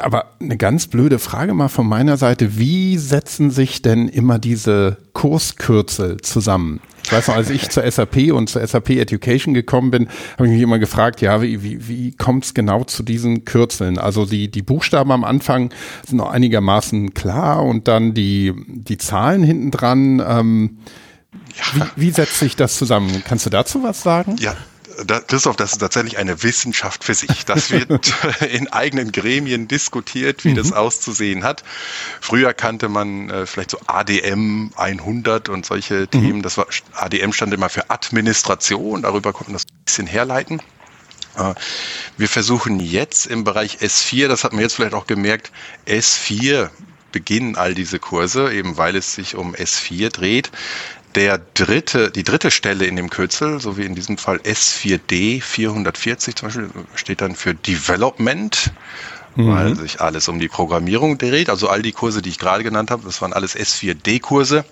aber 0.00 0.32
eine 0.40 0.56
ganz 0.56 0.88
blöde 0.88 1.18
Frage 1.18 1.54
mal 1.54 1.68
von 1.68 1.86
meiner 1.86 2.16
Seite. 2.16 2.58
Wie 2.58 2.98
setzen 2.98 3.50
sich 3.50 3.82
denn 3.82 4.08
immer 4.08 4.38
diese 4.38 4.98
Kurskürzel 5.12 6.18
zusammen? 6.18 6.80
Ich 7.04 7.12
weiß 7.12 7.28
noch, 7.28 7.36
als 7.36 7.50
ich 7.50 7.68
zur 7.70 7.88
SAP 7.90 8.32
und 8.32 8.48
zur 8.48 8.66
SAP 8.66 8.90
Education 8.90 9.54
gekommen 9.54 9.90
bin, 9.90 10.08
habe 10.34 10.46
ich 10.46 10.52
mich 10.52 10.62
immer 10.62 10.78
gefragt, 10.78 11.20
ja, 11.20 11.40
wie, 11.40 11.62
wie, 11.62 11.88
wie 11.88 12.12
kommt 12.12 12.44
es 12.44 12.54
genau 12.54 12.84
zu 12.84 13.02
diesen 13.02 13.44
Kürzeln? 13.44 13.98
Also 13.98 14.26
die, 14.26 14.50
die 14.50 14.62
Buchstaben 14.62 15.12
am 15.12 15.24
Anfang 15.24 15.72
sind 16.06 16.18
noch 16.18 16.30
einigermaßen 16.30 17.14
klar 17.14 17.64
und 17.64 17.88
dann 17.88 18.12
die, 18.12 18.52
die 18.66 18.98
Zahlen 18.98 19.42
hinten 19.42 19.70
dran. 19.70 20.22
Ähm, 20.26 20.78
ja. 21.56 21.84
wie, 21.96 22.02
wie 22.02 22.10
setzt 22.10 22.38
sich 22.38 22.56
das 22.56 22.76
zusammen? 22.76 23.22
Kannst 23.24 23.46
du 23.46 23.50
dazu 23.50 23.82
was 23.82 24.02
sagen? 24.02 24.36
Ja, 24.40 24.56
da, 25.04 25.20
Christoph, 25.20 25.56
das 25.56 25.72
ist 25.72 25.78
tatsächlich 25.78 26.18
eine 26.18 26.42
Wissenschaft 26.42 27.04
für 27.04 27.14
sich. 27.14 27.44
Das 27.44 27.70
wird 27.70 28.12
in 28.50 28.68
eigenen 28.68 29.12
Gremien 29.12 29.68
diskutiert, 29.68 30.44
wie 30.44 30.50
mhm. 30.50 30.56
das 30.56 30.72
auszusehen 30.72 31.44
hat. 31.44 31.64
Früher 32.20 32.54
kannte 32.54 32.88
man 32.88 33.30
äh, 33.30 33.46
vielleicht 33.46 33.70
so 33.70 33.78
ADM 33.86 34.72
100 34.76 35.48
und 35.48 35.66
solche 35.66 36.00
mhm. 36.00 36.10
Themen. 36.10 36.42
Das 36.42 36.56
war, 36.56 36.66
ADM 36.94 37.32
stand 37.32 37.54
immer 37.54 37.68
für 37.68 37.90
Administration. 37.90 39.02
Darüber 39.02 39.32
konnte 39.32 39.52
man 39.52 39.54
das 39.54 39.64
ein 39.64 39.84
bisschen 39.84 40.06
herleiten. 40.06 40.60
Äh, 41.36 41.54
wir 42.16 42.28
versuchen 42.28 42.80
jetzt 42.80 43.26
im 43.26 43.44
Bereich 43.44 43.78
S4, 43.78 44.28
das 44.28 44.44
hat 44.44 44.52
man 44.52 44.62
jetzt 44.62 44.74
vielleicht 44.74 44.94
auch 44.94 45.06
gemerkt, 45.06 45.52
S4 45.86 46.70
beginnen 47.12 47.56
all 47.56 47.74
diese 47.74 47.98
Kurse, 47.98 48.52
eben 48.52 48.76
weil 48.76 48.94
es 48.94 49.14
sich 49.14 49.34
um 49.34 49.54
S4 49.54 50.10
dreht 50.10 50.50
der 51.14 51.38
dritte, 51.54 52.10
die 52.10 52.22
dritte 52.22 52.50
Stelle 52.50 52.86
in 52.86 52.96
dem 52.96 53.10
Kürzel, 53.10 53.60
so 53.60 53.76
wie 53.76 53.84
in 53.84 53.94
diesem 53.94 54.18
Fall 54.18 54.38
S4D 54.38 55.42
440 55.42 56.34
zum 56.36 56.48
Beispiel, 56.48 56.70
steht 56.94 57.20
dann 57.20 57.34
für 57.34 57.54
Development, 57.54 58.72
mhm. 59.36 59.54
weil 59.54 59.76
sich 59.76 60.00
alles 60.00 60.28
um 60.28 60.38
die 60.38 60.48
Programmierung 60.48 61.18
dreht. 61.18 61.50
Also 61.50 61.68
all 61.68 61.82
die 61.82 61.92
Kurse, 61.92 62.22
die 62.22 62.30
ich 62.30 62.38
gerade 62.38 62.62
genannt 62.62 62.90
habe, 62.90 63.02
das 63.04 63.20
waren 63.20 63.32
alles 63.32 63.56
S4D-Kurse. 63.56 64.64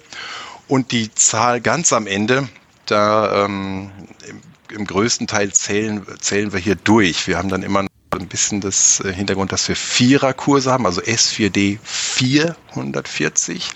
Und 0.69 0.93
die 0.93 1.13
Zahl 1.15 1.61
ganz 1.61 1.93
am 1.93 2.07
Ende, 2.07 2.49
da 2.87 3.45
ähm, 3.45 3.91
im, 4.29 4.41
im, 4.77 4.87
größten 4.87 5.27
Teil 5.27 5.53
zählen, 5.53 6.07
zählen 6.21 6.53
wir 6.53 6.61
hier 6.61 6.77
durch. 6.77 7.27
Wir 7.27 7.39
haben 7.39 7.49
dann 7.49 7.63
immer 7.63 7.81
ein 7.81 8.29
bisschen 8.29 8.61
das 8.61 9.01
äh, 9.01 9.13
Hintergrund, 9.13 9.51
dass 9.53 9.67
wir 9.69 9.77
Viererkurse 9.77 10.71
haben, 10.71 10.87
also 10.87 11.01
S4D 11.01 11.79
440 11.83 13.73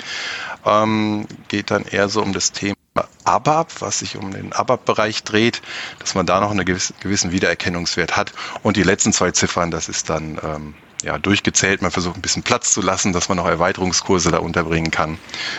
ähm, 0.65 1.27
geht 1.49 1.71
dann 1.71 1.85
eher 1.85 2.09
so 2.09 2.23
um 2.23 2.33
das 2.33 2.53
Thema 2.53 2.77
ABAP, 3.25 3.81
was 3.81 4.01
sich 4.01 4.17
um 4.17 4.33
den 4.33 4.53
ABAP-Bereich 4.53 5.25
dreht, 5.25 5.63
dass 5.99 6.15
man 6.15 6.27
da 6.27 6.41
noch 6.41 6.51
einen 6.51 6.65
gewissen, 6.65 7.33
Wiedererkennungswert 7.33 8.17
hat. 8.17 8.33
Und 8.63 8.77
die 8.77 8.83
letzten 8.83 9.13
zwei 9.13 9.31
Ziffern, 9.31 9.71
das 9.71 9.89
ist 9.89 10.11
dann 10.11 10.39
ähm, 10.43 10.75
ja, 11.03 11.19
durchgezählt. 11.19 11.83
Man 11.83 11.91
versucht 11.91 12.17
ein 12.17 12.23
bisschen 12.23 12.43
Platz 12.43 12.73
zu 12.73 12.83
lassen, 12.83 13.13
dass 13.13 13.29
man 13.29 13.39
noch 13.39 13.47
Erweiterungskurse 13.47 14.31
da 14.31 14.39
unterbringen 14.39 14.91
kann. 14.91 15.19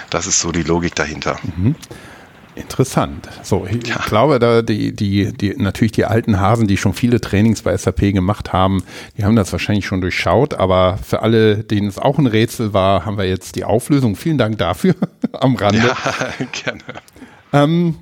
Das 0.10 0.28
ist 0.28 0.40
so 0.40 0.52
die 0.52 0.64
Logik 0.64 0.96
dahinter. 0.96 1.40
Mhm. 1.56 1.76
Interessant. 2.56 3.28
So, 3.42 3.66
ich 3.66 3.88
ja. 3.88 3.98
glaube, 4.06 4.38
da 4.38 4.62
die, 4.62 4.96
die, 4.96 5.34
die, 5.34 5.56
natürlich 5.58 5.92
die 5.92 6.06
alten 6.06 6.40
Hasen, 6.40 6.68
die 6.68 6.78
schon 6.78 6.94
viele 6.94 7.20
Trainings 7.20 7.64
bei 7.64 7.76
SAP 7.76 8.14
gemacht 8.14 8.54
haben, 8.54 8.84
die 9.18 9.26
haben 9.26 9.36
das 9.36 9.52
wahrscheinlich 9.52 9.86
schon 9.86 10.02
durchschaut, 10.02 10.54
aber 10.54 10.98
für 10.98 11.22
alle, 11.22 11.64
denen 11.64 11.88
es 11.88 11.98
auch 11.98 12.20
ein 12.20 12.28
Rätsel 12.28 12.74
war, 12.74 13.06
haben 13.06 13.18
wir 13.18 13.26
jetzt 13.26 13.56
die 13.56 13.64
Auflösung. 13.64 14.16
Vielen 14.16 14.38
Dank 14.38 14.58
dafür 14.60 14.94
am 15.34 15.56
Rande. 15.56 15.88
Ja, 15.88 15.96
gerne. 16.64 16.84
Ähm, 17.52 17.96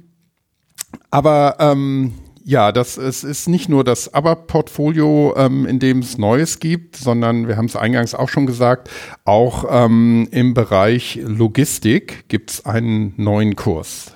aber 1.09 1.55
ähm, 1.59 2.13
ja, 2.43 2.71
das 2.71 2.97
es 2.97 3.23
ist 3.23 3.47
nicht 3.47 3.69
nur 3.69 3.83
das 3.83 4.13
ABAP-Portfolio, 4.13 5.33
ähm, 5.37 5.65
in 5.65 5.79
dem 5.79 5.99
es 5.99 6.17
Neues 6.17 6.59
gibt, 6.59 6.95
sondern 6.95 7.47
wir 7.47 7.55
haben 7.55 7.65
es 7.65 7.75
eingangs 7.75 8.15
auch 8.15 8.29
schon 8.29 8.45
gesagt, 8.45 8.89
auch 9.25 9.65
ähm, 9.69 10.27
im 10.31 10.53
Bereich 10.53 11.19
Logistik 11.23 12.27
gibt 12.27 12.51
es 12.51 12.65
einen 12.65 13.13
neuen 13.17 13.55
Kurs. 13.55 14.13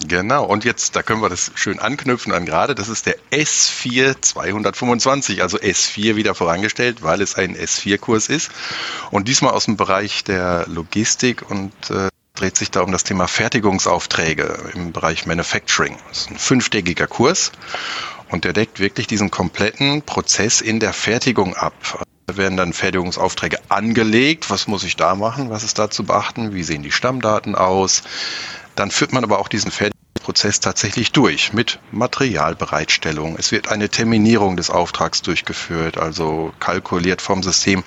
Genau, 0.00 0.44
und 0.44 0.64
jetzt, 0.64 0.96
da 0.96 1.02
können 1.02 1.22
wir 1.22 1.28
das 1.28 1.52
schön 1.54 1.78
anknüpfen 1.78 2.32
an 2.32 2.44
gerade, 2.46 2.74
das 2.74 2.88
ist 2.88 3.06
der 3.06 3.16
S4 3.30 4.20
225, 4.20 5.40
also 5.40 5.58
S4 5.58 6.16
wieder 6.16 6.34
vorangestellt, 6.34 7.02
weil 7.02 7.20
es 7.20 7.36
ein 7.36 7.56
S4-Kurs 7.56 8.28
ist. 8.28 8.50
Und 9.12 9.28
diesmal 9.28 9.52
aus 9.52 9.66
dem 9.66 9.76
Bereich 9.76 10.24
der 10.24 10.66
Logistik 10.66 11.48
und 11.48 11.72
äh, 11.90 12.08
dreht 12.34 12.56
sich 12.56 12.72
da 12.72 12.80
um 12.80 12.90
das 12.90 13.04
Thema 13.04 13.28
Fertigungsaufträge 13.28 14.72
im 14.74 14.92
Bereich 14.92 15.26
Manufacturing. 15.26 15.96
Das 16.08 16.22
ist 16.22 16.30
ein 16.30 16.38
fünftägiger 16.38 17.06
Kurs 17.06 17.52
und 18.30 18.44
der 18.44 18.52
deckt 18.52 18.80
wirklich 18.80 19.06
diesen 19.06 19.30
kompletten 19.30 20.02
Prozess 20.02 20.60
in 20.60 20.80
der 20.80 20.92
Fertigung 20.92 21.54
ab. 21.54 22.04
Da 22.26 22.36
werden 22.36 22.56
dann 22.56 22.72
Fertigungsaufträge 22.72 23.58
angelegt. 23.68 24.50
Was 24.50 24.66
muss 24.66 24.82
ich 24.82 24.96
da 24.96 25.14
machen? 25.14 25.50
Was 25.50 25.62
ist 25.62 25.78
da 25.78 25.90
zu 25.90 26.04
beachten? 26.04 26.52
Wie 26.54 26.64
sehen 26.64 26.82
die 26.82 26.90
Stammdaten 26.90 27.54
aus? 27.54 28.02
Dann 28.74 28.90
führt 28.90 29.12
man 29.12 29.24
aber 29.24 29.38
auch 29.38 29.48
diesen 29.48 29.70
Fertigungsprozess 29.70 30.60
tatsächlich 30.60 31.12
durch 31.12 31.52
mit 31.52 31.78
Materialbereitstellung. 31.92 33.36
Es 33.38 33.52
wird 33.52 33.68
eine 33.68 33.88
Terminierung 33.88 34.56
des 34.56 34.70
Auftrags 34.70 35.22
durchgeführt, 35.22 35.98
also 35.98 36.52
kalkuliert 36.60 37.22
vom 37.22 37.42
System, 37.42 37.84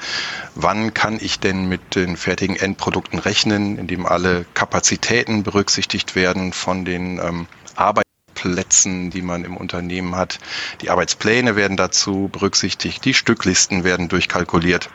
wann 0.56 0.94
kann 0.94 1.17
ich 1.20 1.39
denn 1.39 1.67
mit 1.67 1.96
den 1.96 2.15
fertigen 2.15 2.56
Endprodukten 2.56 3.20
rechnen, 3.20 3.77
indem 3.77 4.06
alle 4.06 4.46
Kapazitäten 4.53 5.44
berücksichtigt 5.44 6.15
werden 6.15 6.53
von 6.53 6.86
den 6.86 7.20
ähm, 7.20 7.48
Arbeitsplätzen, 7.75 9.10
die 9.10 9.22
man 9.22 9.44
im 9.44 9.58
Unternehmen 9.58 10.15
hat. 10.15 10.39
Die 10.82 10.89
Arbeitspläne 10.89 11.56
werden 11.56 11.75
dazu 11.75 12.29
berücksichtigt, 12.32 13.03
die 13.03 13.13
Stücklisten 13.13 13.84
werden 13.84 14.08
durchkalkuliert 14.08 14.89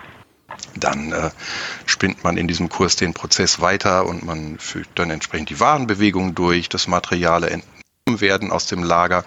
dann 0.76 1.12
äh, 1.12 1.30
spinnt 1.86 2.24
man 2.24 2.36
in 2.36 2.48
diesem 2.48 2.68
Kurs 2.68 2.96
den 2.96 3.14
Prozess 3.14 3.60
weiter 3.60 4.06
und 4.06 4.24
man 4.24 4.58
fügt 4.58 4.98
dann 4.98 5.10
entsprechend 5.10 5.50
die 5.50 5.60
Warenbewegungen 5.60 6.34
durch, 6.34 6.68
das 6.68 6.88
Material 6.88 7.44
entnommen 7.44 8.20
werden 8.20 8.50
aus 8.50 8.66
dem 8.66 8.82
Lager. 8.82 9.24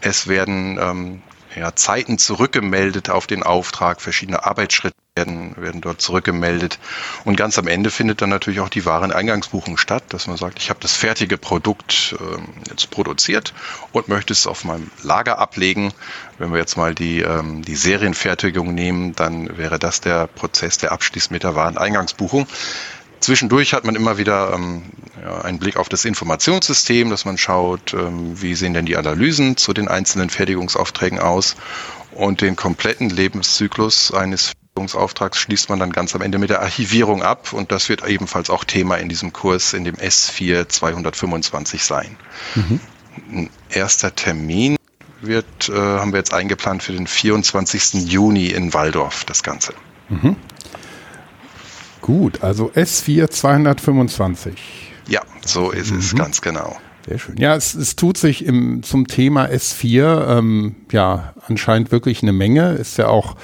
Es 0.00 0.28
werden 0.28 0.78
ähm, 0.80 1.22
ja, 1.54 1.74
Zeiten 1.74 2.18
zurückgemeldet 2.18 3.10
auf 3.10 3.26
den 3.26 3.42
Auftrag, 3.42 4.00
verschiedene 4.00 4.44
Arbeitsschritte 4.44 4.96
werden, 5.16 5.54
werden 5.56 5.80
dort 5.80 6.00
zurückgemeldet. 6.00 6.78
Und 7.24 7.36
ganz 7.36 7.58
am 7.58 7.66
Ende 7.66 7.90
findet 7.90 8.20
dann 8.20 8.28
natürlich 8.28 8.60
auch 8.60 8.68
die 8.68 8.84
Wareneingangsbuchung 8.84 9.78
statt, 9.78 10.04
dass 10.10 10.26
man 10.26 10.36
sagt, 10.36 10.58
ich 10.58 10.68
habe 10.68 10.78
das 10.80 10.94
fertige 10.94 11.38
Produkt 11.38 12.14
ähm, 12.20 12.48
jetzt 12.68 12.90
produziert 12.90 13.54
und 13.92 14.08
möchte 14.08 14.32
es 14.32 14.46
auf 14.46 14.64
meinem 14.64 14.90
Lager 15.02 15.38
ablegen. 15.38 15.92
Wenn 16.38 16.52
wir 16.52 16.58
jetzt 16.58 16.76
mal 16.76 16.94
die, 16.94 17.20
ähm, 17.20 17.62
die 17.62 17.76
Serienfertigung 17.76 18.74
nehmen, 18.74 19.16
dann 19.16 19.56
wäre 19.56 19.78
das 19.78 20.02
der 20.02 20.26
Prozess, 20.26 20.78
der 20.78 20.92
abschließt 20.92 21.30
mit 21.30 21.42
der 21.42 21.54
Wareneingangsbuchung. 21.54 22.46
Zwischendurch 23.20 23.72
hat 23.72 23.84
man 23.84 23.96
immer 23.96 24.18
wieder 24.18 24.52
ähm, 24.52 24.82
ja, 25.22 25.40
einen 25.40 25.58
Blick 25.58 25.78
auf 25.78 25.88
das 25.88 26.04
Informationssystem, 26.04 27.08
dass 27.08 27.24
man 27.24 27.38
schaut, 27.38 27.94
ähm, 27.94 28.40
wie 28.42 28.54
sehen 28.54 28.74
denn 28.74 28.84
die 28.84 28.98
Analysen 28.98 29.56
zu 29.56 29.72
den 29.72 29.88
einzelnen 29.88 30.28
Fertigungsaufträgen 30.28 31.18
aus 31.18 31.56
und 32.12 32.42
den 32.42 32.54
kompletten 32.54 33.08
Lebenszyklus 33.08 34.12
eines 34.12 34.52
Auftrags 34.76 35.38
schließt 35.38 35.68
man 35.70 35.78
dann 35.78 35.90
ganz 35.90 36.14
am 36.14 36.22
Ende 36.22 36.38
mit 36.38 36.50
der 36.50 36.62
Archivierung 36.62 37.22
ab 37.22 37.52
und 37.52 37.72
das 37.72 37.88
wird 37.88 38.06
ebenfalls 38.06 38.50
auch 38.50 38.64
Thema 38.64 38.96
in 38.96 39.08
diesem 39.08 39.32
Kurs 39.32 39.72
in 39.72 39.84
dem 39.84 39.96
S4 39.96 40.68
225 40.68 41.84
sein. 41.84 42.16
Mhm. 42.54 42.80
Ein 43.30 43.50
erster 43.70 44.14
Termin 44.14 44.76
wird, 45.22 45.68
äh, 45.68 45.72
haben 45.72 46.12
wir 46.12 46.18
jetzt 46.18 46.34
eingeplant 46.34 46.82
für 46.82 46.92
den 46.92 47.06
24. 47.06 48.08
Juni 48.10 48.48
in 48.48 48.74
Waldorf, 48.74 49.24
das 49.24 49.42
Ganze. 49.42 49.72
Mhm. 50.08 50.36
Gut, 52.02 52.42
also 52.42 52.70
S4 52.70 53.30
225. 53.30 54.92
Ja, 55.08 55.22
so 55.44 55.70
ist 55.70 55.90
mhm. 55.90 55.98
es 55.98 56.14
ganz 56.14 56.40
genau. 56.40 56.76
Sehr 57.06 57.18
schön. 57.18 57.36
Ja, 57.38 57.54
es, 57.54 57.74
es 57.74 57.96
tut 57.96 58.16
sich 58.16 58.44
im, 58.44 58.82
zum 58.82 59.06
Thema 59.06 59.46
S4 59.46 60.38
ähm, 60.38 60.76
ja 60.90 61.34
anscheinend 61.46 61.92
wirklich 61.92 62.22
eine 62.22 62.32
Menge. 62.32 62.72
Ist 62.72 62.98
ja 62.98 63.08
auch 63.08 63.36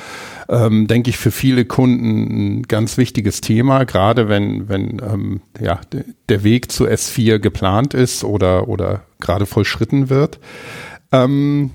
ähm, 0.53 0.87
denke 0.87 1.11
ich, 1.11 1.17
für 1.17 1.31
viele 1.31 1.65
Kunden 1.65 2.59
ein 2.59 2.63
ganz 2.65 2.99
wichtiges 2.99 3.41
Thema, 3.41 3.85
gerade 3.85 4.29
wenn, 4.29 4.69
wenn 4.69 5.01
ähm, 5.03 5.41
ja, 5.59 5.81
der 6.29 6.45
Weg 6.45 6.71
zu 6.71 6.87
S4 6.87 7.39
geplant 7.39 7.95
ist 7.95 8.23
oder, 8.23 8.69
oder 8.69 9.05
gerade 9.19 9.47
vollschritten 9.47 10.11
wird. 10.11 10.41
Ähm, 11.11 11.71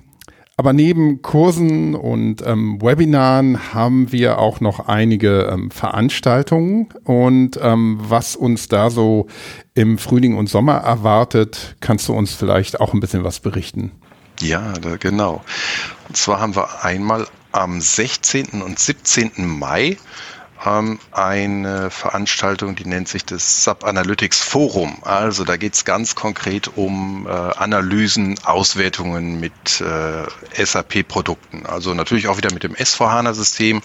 aber 0.58 0.74
neben 0.74 1.22
Kursen 1.22 1.94
und 1.94 2.46
ähm, 2.46 2.82
Webinaren 2.82 3.76
haben 3.76 4.12
wir 4.12 4.40
auch 4.40 4.60
noch 4.60 4.88
einige 4.88 5.44
ähm, 5.52 5.70
Veranstaltungen 5.70 6.90
und 7.04 7.60
ähm, 7.62 8.00
was 8.02 8.36
uns 8.36 8.68
da 8.68 8.90
so 8.90 9.28
im 9.76 10.00
Frühling 10.00 10.36
und 10.36 10.50
Sommer 10.50 10.78
erwartet, 10.78 11.78
kannst 11.80 12.08
du 12.08 12.14
uns 12.14 12.34
vielleicht 12.34 12.82
auch 12.82 12.96
ein 12.96 13.00
bisschen 13.00 13.24
was 13.24 13.40
berichten? 13.40 13.92
Ja, 14.40 14.74
da, 14.74 14.98
genau. 14.98 15.44
Und 16.08 16.18
zwar 16.18 16.40
haben 16.40 16.56
wir 16.56 16.84
einmal 16.84 17.28
am 17.52 17.80
16. 17.80 18.64
und 18.64 18.80
17. 18.80 19.32
Mai 19.38 19.98
ähm, 20.66 21.00
eine 21.12 21.90
Veranstaltung, 21.92 22.76
die 22.76 22.86
nennt 22.86 23.08
sich 23.08 23.26
das 23.26 23.64
Sub 23.64 23.84
Analytics 23.84 24.42
Forum. 24.42 24.98
Also 25.04 25.44
da 25.44 25.58
geht 25.58 25.74
es 25.74 25.86
ganz 25.86 26.16
konkret 26.16 26.72
um 26.76 27.28
äh, 27.28 27.30
Analysen, 27.30 28.40
Auswertungen 28.44 29.40
mit 29.40 29.82
äh, 29.82 30.66
SAP-Produkten. 30.66 31.66
Also 31.66 31.94
natürlich 31.94 32.28
auch 32.28 32.38
wieder 32.38 32.52
mit 32.52 32.64
dem 32.64 32.74
S4HANA-System. 32.74 33.82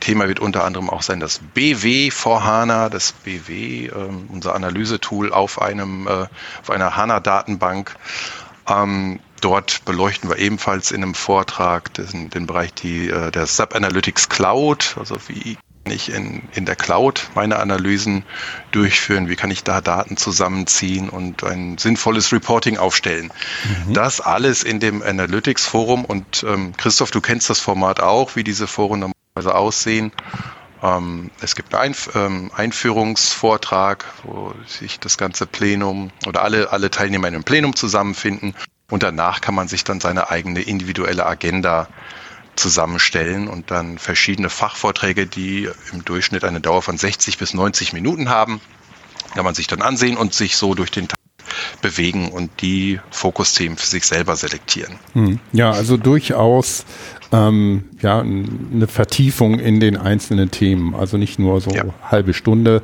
Thema 0.00 0.28
wird 0.28 0.40
unter 0.40 0.64
anderem 0.64 0.90
auch 0.90 1.02
sein 1.02 1.20
das 1.20 1.40
BW 1.54 2.10
4HANA, 2.10 2.88
das 2.88 3.12
BW, 3.12 3.86
äh, 3.86 3.92
unser 4.28 4.54
Analysetool 4.54 5.32
auf 5.32 5.60
einem 5.60 6.06
äh, 6.06 6.26
auf 6.60 6.70
einer 6.70 6.96
HANA-Datenbank. 6.96 7.96
Ähm, 8.68 9.18
dort 9.40 9.84
beleuchten 9.84 10.30
wir 10.30 10.38
ebenfalls 10.38 10.92
in 10.92 11.02
einem 11.02 11.14
Vortrag 11.14 11.92
den, 11.94 12.30
den 12.30 12.46
Bereich 12.46 12.72
die, 12.74 13.08
äh, 13.08 13.30
der 13.32 13.46
Sub 13.46 13.74
Analytics 13.74 14.28
Cloud, 14.28 14.96
also 14.98 15.16
wie 15.26 15.58
ich 15.90 16.12
in, 16.12 16.42
in 16.54 16.64
der 16.64 16.76
Cloud 16.76 17.30
meine 17.34 17.58
Analysen 17.58 18.24
durchführen? 18.70 19.28
Wie 19.28 19.36
kann 19.36 19.50
ich 19.50 19.64
da 19.64 19.80
Daten 19.80 20.16
zusammenziehen 20.16 21.08
und 21.08 21.44
ein 21.44 21.78
sinnvolles 21.78 22.32
Reporting 22.32 22.78
aufstellen? 22.78 23.32
Mhm. 23.86 23.94
Das 23.94 24.20
alles 24.20 24.62
in 24.62 24.80
dem 24.80 25.02
Analytics 25.02 25.66
Forum. 25.66 26.04
Und 26.04 26.44
ähm, 26.46 26.72
Christoph, 26.76 27.10
du 27.10 27.20
kennst 27.20 27.50
das 27.50 27.60
Format 27.60 28.00
auch, 28.00 28.36
wie 28.36 28.44
diese 28.44 28.66
Foren 28.66 29.00
normalerweise 29.00 29.54
aussehen. 29.54 30.12
Ähm, 30.82 31.30
es 31.40 31.54
gibt 31.54 31.74
einen 31.74 31.82
Einf 31.84 32.10
ähm, 32.14 32.50
Einführungsvortrag, 32.54 34.04
wo 34.24 34.54
sich 34.66 35.00
das 35.00 35.16
ganze 35.16 35.46
Plenum 35.46 36.10
oder 36.26 36.42
alle, 36.42 36.72
alle 36.72 36.90
Teilnehmer 36.90 37.28
in 37.28 37.34
einem 37.34 37.44
Plenum 37.44 37.76
zusammenfinden. 37.76 38.54
Und 38.90 39.02
danach 39.02 39.40
kann 39.40 39.54
man 39.54 39.68
sich 39.68 39.84
dann 39.84 40.00
seine 40.00 40.30
eigene 40.30 40.60
individuelle 40.60 41.24
Agenda 41.24 41.88
zusammenstellen 42.56 43.48
und 43.48 43.70
dann 43.70 43.98
verschiedene 43.98 44.50
Fachvorträge, 44.50 45.26
die 45.26 45.68
im 45.92 46.04
Durchschnitt 46.04 46.44
eine 46.44 46.60
Dauer 46.60 46.82
von 46.82 46.98
60 46.98 47.38
bis 47.38 47.54
90 47.54 47.92
Minuten 47.92 48.28
haben, 48.28 48.60
kann 49.34 49.44
man 49.44 49.54
sich 49.54 49.66
dann 49.66 49.82
ansehen 49.82 50.16
und 50.16 50.34
sich 50.34 50.56
so 50.56 50.74
durch 50.74 50.90
den 50.90 51.08
Tag 51.08 51.18
bewegen 51.80 52.30
und 52.30 52.50
die 52.60 53.00
Fokusthemen 53.10 53.76
für 53.76 53.86
sich 53.86 54.04
selber 54.04 54.36
selektieren. 54.36 54.94
Hm. 55.14 55.40
Ja, 55.52 55.72
also 55.72 55.96
durchaus 55.96 56.84
ähm, 57.32 57.84
ja, 58.00 58.20
eine 58.20 58.86
Vertiefung 58.86 59.58
in 59.58 59.80
den 59.80 59.96
einzelnen 59.96 60.50
Themen. 60.50 60.94
Also 60.94 61.16
nicht 61.16 61.38
nur 61.38 61.60
so 61.60 61.70
ja. 61.70 61.84
halbe 62.02 62.34
Stunde 62.34 62.82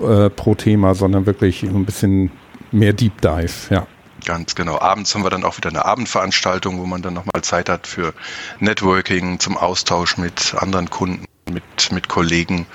äh, 0.00 0.28
pro 0.28 0.54
Thema, 0.54 0.94
sondern 0.94 1.26
wirklich 1.26 1.62
ein 1.62 1.84
bisschen 1.84 2.30
mehr 2.72 2.92
Deep 2.92 3.20
Dive, 3.22 3.52
ja. 3.70 3.86
Ganz 4.24 4.54
genau. 4.54 4.80
Abends 4.80 5.14
haben 5.14 5.22
wir 5.22 5.30
dann 5.30 5.44
auch 5.44 5.56
wieder 5.56 5.68
eine 5.68 5.84
Abendveranstaltung, 5.84 6.78
wo 6.78 6.86
man 6.86 7.02
dann 7.02 7.14
nochmal 7.14 7.42
Zeit 7.42 7.68
hat 7.68 7.86
für 7.86 8.14
Networking, 8.58 9.38
zum 9.38 9.56
Austausch 9.56 10.16
mit 10.16 10.54
anderen 10.54 10.90
Kunden, 10.90 11.24
mit, 11.50 11.92
mit 11.92 12.08
Kollegen, 12.08 12.66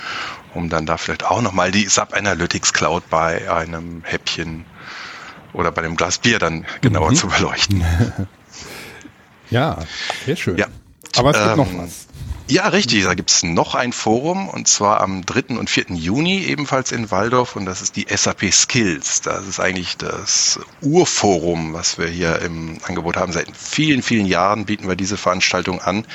um 0.53 0.69
dann 0.69 0.85
da 0.85 0.97
vielleicht 0.97 1.25
auch 1.25 1.41
nochmal 1.41 1.71
die 1.71 1.87
SAP 1.87 2.13
Analytics 2.13 2.73
Cloud 2.73 3.09
bei 3.09 3.51
einem 3.51 4.03
Häppchen 4.03 4.65
oder 5.53 5.71
bei 5.71 5.81
einem 5.81 5.95
Glas 5.95 6.19
Bier 6.19 6.39
dann 6.39 6.65
genauer 6.81 7.11
mhm. 7.11 7.15
zu 7.15 7.27
beleuchten. 7.27 7.83
ja, 9.49 9.79
sehr 10.25 10.35
schön. 10.35 10.57
Ja. 10.57 10.67
Aber 11.17 11.31
es 11.31 11.37
gibt 11.37 11.49
ähm, 11.49 11.57
noch 11.57 11.83
was. 11.83 12.07
Ja, 12.51 12.67
richtig. 12.67 13.05
Da 13.05 13.13
gibt 13.13 13.31
es 13.31 13.43
noch 13.43 13.75
ein 13.75 13.93
Forum 13.93 14.49
und 14.49 14.67
zwar 14.67 14.99
am 14.99 15.25
3. 15.25 15.57
und 15.57 15.69
4. 15.69 15.85
Juni 15.91 16.43
ebenfalls 16.43 16.91
in 16.91 17.09
Waldorf 17.09 17.55
und 17.55 17.63
das 17.65 17.81
ist 17.81 17.95
die 17.95 18.07
SAP 18.13 18.51
Skills. 18.51 19.21
Das 19.21 19.47
ist 19.47 19.61
eigentlich 19.61 19.95
das 19.95 20.59
Urforum, 20.81 21.71
was 21.71 21.97
wir 21.97 22.07
hier 22.07 22.39
im 22.41 22.77
Angebot 22.83 23.15
haben. 23.15 23.31
Seit 23.31 23.55
vielen, 23.55 24.01
vielen 24.01 24.25
Jahren 24.25 24.65
bieten 24.65 24.89
wir 24.89 24.97
diese 24.97 25.15
Veranstaltung 25.15 25.79
an, 25.79 26.05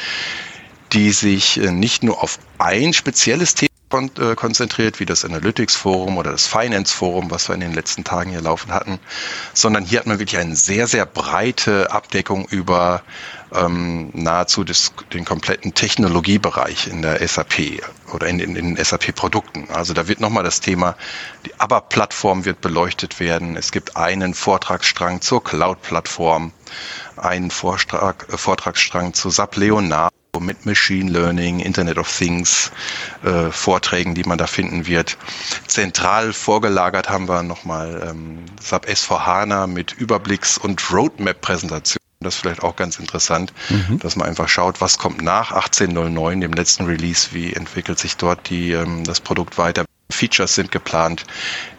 die 0.92 1.10
sich 1.12 1.58
äh, 1.58 1.72
nicht 1.72 2.02
nur 2.02 2.22
auf 2.22 2.38
ein 2.58 2.92
spezielles 2.92 3.54
Thema 3.54 3.70
äh, 4.18 4.34
konzentriert, 4.34 5.00
wie 5.00 5.06
das 5.06 5.24
Analytics 5.24 5.74
Forum 5.74 6.18
oder 6.18 6.32
das 6.32 6.46
Finance 6.46 6.94
Forum, 6.94 7.30
was 7.30 7.48
wir 7.48 7.54
in 7.54 7.62
den 7.62 7.72
letzten 7.72 8.04
Tagen 8.04 8.28
hier 8.28 8.42
laufen 8.42 8.72
hatten, 8.72 8.98
sondern 9.54 9.86
hier 9.86 10.00
hat 10.00 10.06
man 10.06 10.18
wirklich 10.18 10.38
eine 10.38 10.54
sehr, 10.54 10.86
sehr 10.86 11.06
breite 11.06 11.90
Abdeckung 11.92 12.46
über 12.46 13.02
ähm, 13.54 14.10
nahezu 14.12 14.64
das, 14.64 14.92
den 15.12 15.24
kompletten 15.24 15.74
Technologiebereich 15.74 16.88
in 16.88 17.02
der 17.02 17.26
SAP 17.26 17.82
oder 18.12 18.26
in, 18.26 18.40
in, 18.40 18.56
in 18.56 18.74
den 18.74 18.84
SAP-Produkten. 18.84 19.68
Also 19.70 19.94
da 19.94 20.08
wird 20.08 20.20
nochmal 20.20 20.44
das 20.44 20.60
Thema, 20.60 20.96
die 21.44 21.58
ABAP-Plattform 21.58 22.44
wird 22.44 22.60
beleuchtet 22.60 23.20
werden. 23.20 23.56
Es 23.56 23.72
gibt 23.72 23.96
einen 23.96 24.34
Vortragsstrang 24.34 25.20
zur 25.20 25.42
Cloud-Plattform, 25.42 26.52
einen 27.16 27.50
Vortrag, 27.50 28.26
äh, 28.32 28.36
Vortragsstrang 28.36 29.14
zu 29.14 29.30
SAP 29.30 29.56
Leonardo 29.56 30.10
mit 30.40 30.66
Machine 30.66 31.10
Learning, 31.10 31.60
Internet 31.60 31.96
of 31.96 32.14
Things, 32.14 32.70
äh, 33.24 33.50
Vorträgen, 33.50 34.14
die 34.14 34.24
man 34.24 34.36
da 34.36 34.46
finden 34.46 34.86
wird. 34.86 35.16
Zentral 35.66 36.34
vorgelagert 36.34 37.08
haben 37.08 37.26
wir 37.26 37.42
nochmal 37.42 38.06
ähm, 38.10 38.44
SAP 38.60 38.86
S4HANA 38.86 39.66
mit 39.66 39.94
Überblicks- 39.94 40.58
und 40.58 40.92
Roadmap-Präsentation 40.92 42.05
das 42.20 42.34
ist 42.34 42.40
vielleicht 42.40 42.62
auch 42.62 42.76
ganz 42.76 42.98
interessant, 42.98 43.52
mhm. 43.68 43.98
dass 43.98 44.16
man 44.16 44.28
einfach 44.28 44.48
schaut, 44.48 44.80
was 44.80 44.98
kommt 44.98 45.22
nach 45.22 45.52
1809, 45.52 46.40
dem 46.40 46.52
letzten 46.52 46.86
Release, 46.86 47.28
wie 47.32 47.52
entwickelt 47.52 47.98
sich 47.98 48.16
dort 48.16 48.48
die, 48.48 48.72
ähm, 48.72 49.04
das 49.04 49.20
Produkt 49.20 49.58
weiter. 49.58 49.84
Features 50.10 50.54
sind 50.54 50.70
geplant, 50.70 51.26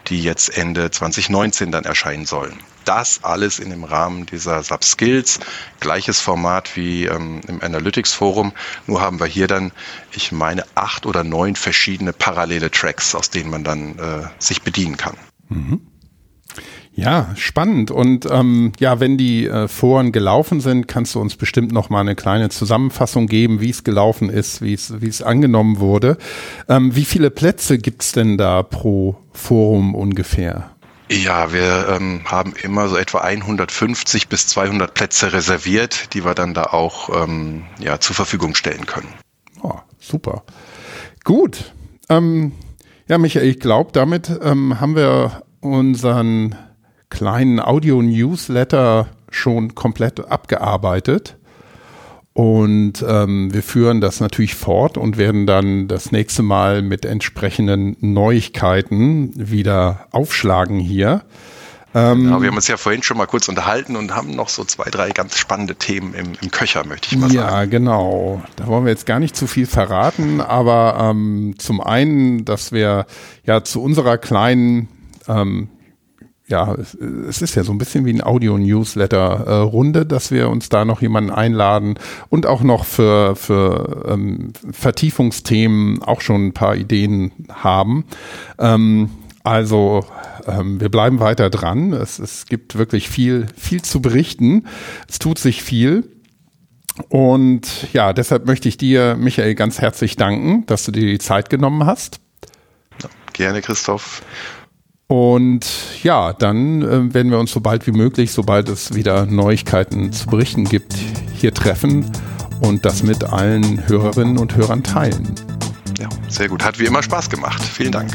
die 0.08 0.22
jetzt 0.22 0.56
Ende 0.56 0.90
2019 0.90 1.72
dann 1.72 1.84
erscheinen 1.84 2.26
sollen. 2.26 2.58
Das 2.84 3.24
alles 3.24 3.58
in 3.58 3.70
dem 3.70 3.84
Rahmen 3.84 4.26
dieser 4.26 4.62
Subskills, 4.62 5.40
gleiches 5.80 6.20
Format 6.20 6.76
wie 6.76 7.06
ähm, 7.06 7.40
im 7.48 7.62
Analytics 7.62 8.12
Forum, 8.12 8.52
nur 8.86 9.00
haben 9.00 9.18
wir 9.20 9.26
hier 9.26 9.46
dann, 9.46 9.72
ich 10.12 10.30
meine, 10.30 10.64
acht 10.74 11.04
oder 11.04 11.24
neun 11.24 11.56
verschiedene 11.56 12.12
parallele 12.12 12.70
Tracks, 12.70 13.14
aus 13.14 13.30
denen 13.30 13.50
man 13.50 13.64
dann 13.64 13.98
äh, 13.98 14.28
sich 14.38 14.62
bedienen 14.62 14.96
kann. 14.96 15.16
Mhm. 15.48 15.87
Ja, 16.98 17.28
spannend. 17.36 17.92
Und 17.92 18.26
ähm, 18.28 18.72
ja, 18.80 18.98
wenn 18.98 19.16
die 19.16 19.46
äh, 19.46 19.68
Foren 19.68 20.10
gelaufen 20.10 20.60
sind, 20.60 20.88
kannst 20.88 21.14
du 21.14 21.20
uns 21.20 21.36
bestimmt 21.36 21.70
noch 21.70 21.90
mal 21.90 22.00
eine 22.00 22.16
kleine 22.16 22.48
Zusammenfassung 22.48 23.28
geben, 23.28 23.60
wie 23.60 23.70
es 23.70 23.84
gelaufen 23.84 24.28
ist, 24.28 24.62
wie 24.62 24.74
es 24.74 25.00
wie 25.00 25.06
es 25.06 25.22
angenommen 25.22 25.78
wurde. 25.78 26.18
Ähm, 26.68 26.96
wie 26.96 27.04
viele 27.04 27.30
Plätze 27.30 27.78
gibt's 27.78 28.10
denn 28.10 28.36
da 28.36 28.64
pro 28.64 29.16
Forum 29.32 29.94
ungefähr? 29.94 30.70
Ja, 31.08 31.52
wir 31.52 31.86
ähm, 31.88 32.22
haben 32.24 32.54
immer 32.64 32.88
so 32.88 32.96
etwa 32.96 33.20
150 33.20 34.26
bis 34.26 34.48
200 34.48 34.92
Plätze 34.92 35.32
reserviert, 35.32 36.14
die 36.14 36.24
wir 36.24 36.34
dann 36.34 36.52
da 36.52 36.64
auch 36.64 37.10
ähm, 37.22 37.62
ja, 37.78 38.00
zur 38.00 38.16
Verfügung 38.16 38.56
stellen 38.56 38.86
können. 38.86 39.14
Oh, 39.62 39.78
super. 40.00 40.42
Gut. 41.22 41.72
Ähm, 42.08 42.50
ja, 43.06 43.18
Michael, 43.18 43.48
ich 43.48 43.60
glaube, 43.60 43.92
damit 43.92 44.36
ähm, 44.42 44.80
haben 44.80 44.96
wir 44.96 45.44
unseren 45.60 46.56
kleinen 47.10 47.60
Audio-Newsletter 47.60 49.08
schon 49.30 49.74
komplett 49.74 50.26
abgearbeitet. 50.30 51.36
Und 52.32 53.04
ähm, 53.06 53.52
wir 53.52 53.64
führen 53.64 54.00
das 54.00 54.20
natürlich 54.20 54.54
fort 54.54 54.96
und 54.96 55.16
werden 55.16 55.44
dann 55.44 55.88
das 55.88 56.12
nächste 56.12 56.44
Mal 56.44 56.82
mit 56.82 57.04
entsprechenden 57.04 57.96
Neuigkeiten 58.00 59.32
wieder 59.34 60.06
aufschlagen 60.12 60.78
hier. 60.78 61.24
Ähm, 61.94 62.24
genau, 62.24 62.40
wir 62.40 62.48
haben 62.48 62.56
uns 62.56 62.68
ja 62.68 62.76
vorhin 62.76 63.02
schon 63.02 63.16
mal 63.16 63.26
kurz 63.26 63.48
unterhalten 63.48 63.96
und 63.96 64.14
haben 64.14 64.30
noch 64.30 64.50
so 64.50 64.62
zwei, 64.62 64.88
drei 64.90 65.10
ganz 65.10 65.36
spannende 65.36 65.74
Themen 65.74 66.14
im, 66.14 66.34
im 66.40 66.50
Köcher, 66.52 66.86
möchte 66.86 67.08
ich 67.10 67.16
mal 67.20 67.30
sagen. 67.30 67.34
Ja, 67.34 67.64
genau. 67.64 68.42
Da 68.56 68.68
wollen 68.68 68.84
wir 68.84 68.92
jetzt 68.92 69.06
gar 69.06 69.18
nicht 69.18 69.34
zu 69.34 69.48
viel 69.48 69.66
verraten, 69.66 70.40
aber 70.40 71.10
ähm, 71.10 71.54
zum 71.58 71.80
einen, 71.80 72.44
dass 72.44 72.70
wir 72.70 73.06
ja 73.44 73.64
zu 73.64 73.82
unserer 73.82 74.16
kleinen 74.16 74.88
ähm, 75.26 75.70
ja, 76.48 76.74
es, 76.74 76.94
es, 76.94 77.42
ist 77.42 77.54
ja 77.54 77.62
so 77.62 77.72
ein 77.72 77.78
bisschen 77.78 78.06
wie 78.06 78.12
ein 78.12 78.24
Audio-Newsletter-Runde, 78.24 80.00
äh, 80.00 80.06
dass 80.06 80.30
wir 80.30 80.48
uns 80.48 80.70
da 80.70 80.84
noch 80.84 81.02
jemanden 81.02 81.30
einladen 81.30 81.98
und 82.30 82.46
auch 82.46 82.62
noch 82.62 82.84
für, 82.84 83.36
für 83.36 84.06
ähm, 84.08 84.52
Vertiefungsthemen 84.70 86.02
auch 86.02 86.22
schon 86.22 86.46
ein 86.46 86.52
paar 86.54 86.74
Ideen 86.76 87.32
haben. 87.52 88.04
Ähm, 88.58 89.10
also 89.44 90.06
ähm, 90.46 90.80
wir 90.80 90.88
bleiben 90.88 91.20
weiter 91.20 91.50
dran. 91.50 91.92
Es, 91.92 92.18
es 92.18 92.46
gibt 92.46 92.76
wirklich 92.76 93.10
viel, 93.10 93.46
viel 93.56 93.82
zu 93.82 94.00
berichten. 94.00 94.66
Es 95.06 95.18
tut 95.18 95.38
sich 95.38 95.62
viel. 95.62 96.10
Und 97.10 97.92
ja, 97.92 98.12
deshalb 98.12 98.46
möchte 98.46 98.68
ich 98.68 98.78
dir, 98.78 99.16
Michael, 99.16 99.54
ganz 99.54 99.80
herzlich 99.80 100.16
danken, 100.16 100.64
dass 100.66 100.84
du 100.84 100.92
dir 100.92 101.06
die 101.06 101.18
Zeit 101.18 101.50
genommen 101.50 101.86
hast. 101.86 102.20
Gerne, 103.34 103.62
Christoph. 103.62 104.22
Und 105.08 105.66
ja, 106.02 106.34
dann 106.34 106.82
äh, 106.82 107.14
werden 107.14 107.30
wir 107.30 107.38
uns 107.38 107.50
so 107.50 107.60
bald 107.60 107.86
wie 107.86 107.92
möglich, 107.92 108.30
sobald 108.30 108.68
es 108.68 108.94
wieder 108.94 109.24
Neuigkeiten 109.24 110.12
zu 110.12 110.26
berichten 110.26 110.64
gibt, 110.64 110.94
hier 111.34 111.54
treffen 111.54 112.04
und 112.60 112.84
das 112.84 113.02
mit 113.02 113.24
allen 113.24 113.88
Hörerinnen 113.88 114.36
und 114.36 114.54
Hörern 114.54 114.82
teilen. 114.82 115.34
Ja, 115.98 116.08
sehr 116.28 116.48
gut. 116.48 116.62
Hat 116.62 116.78
wie 116.78 116.84
immer 116.84 117.02
Spaß 117.02 117.30
gemacht. 117.30 117.62
Vielen 117.62 117.92
Dank. 117.92 118.10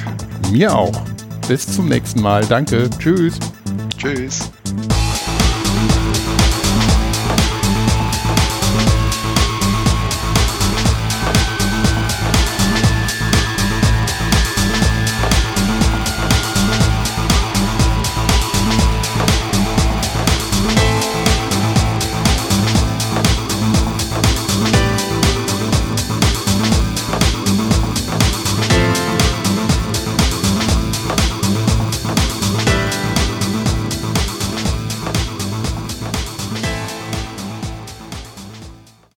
Mir 0.51 0.75
auch. 0.75 1.01
Bis 1.47 1.65
zum 1.65 1.89
nächsten 1.89 2.21
Mal. 2.21 2.45
Danke. 2.45 2.89
Tschüss. 2.99 3.39
Tschüss. 3.97 4.51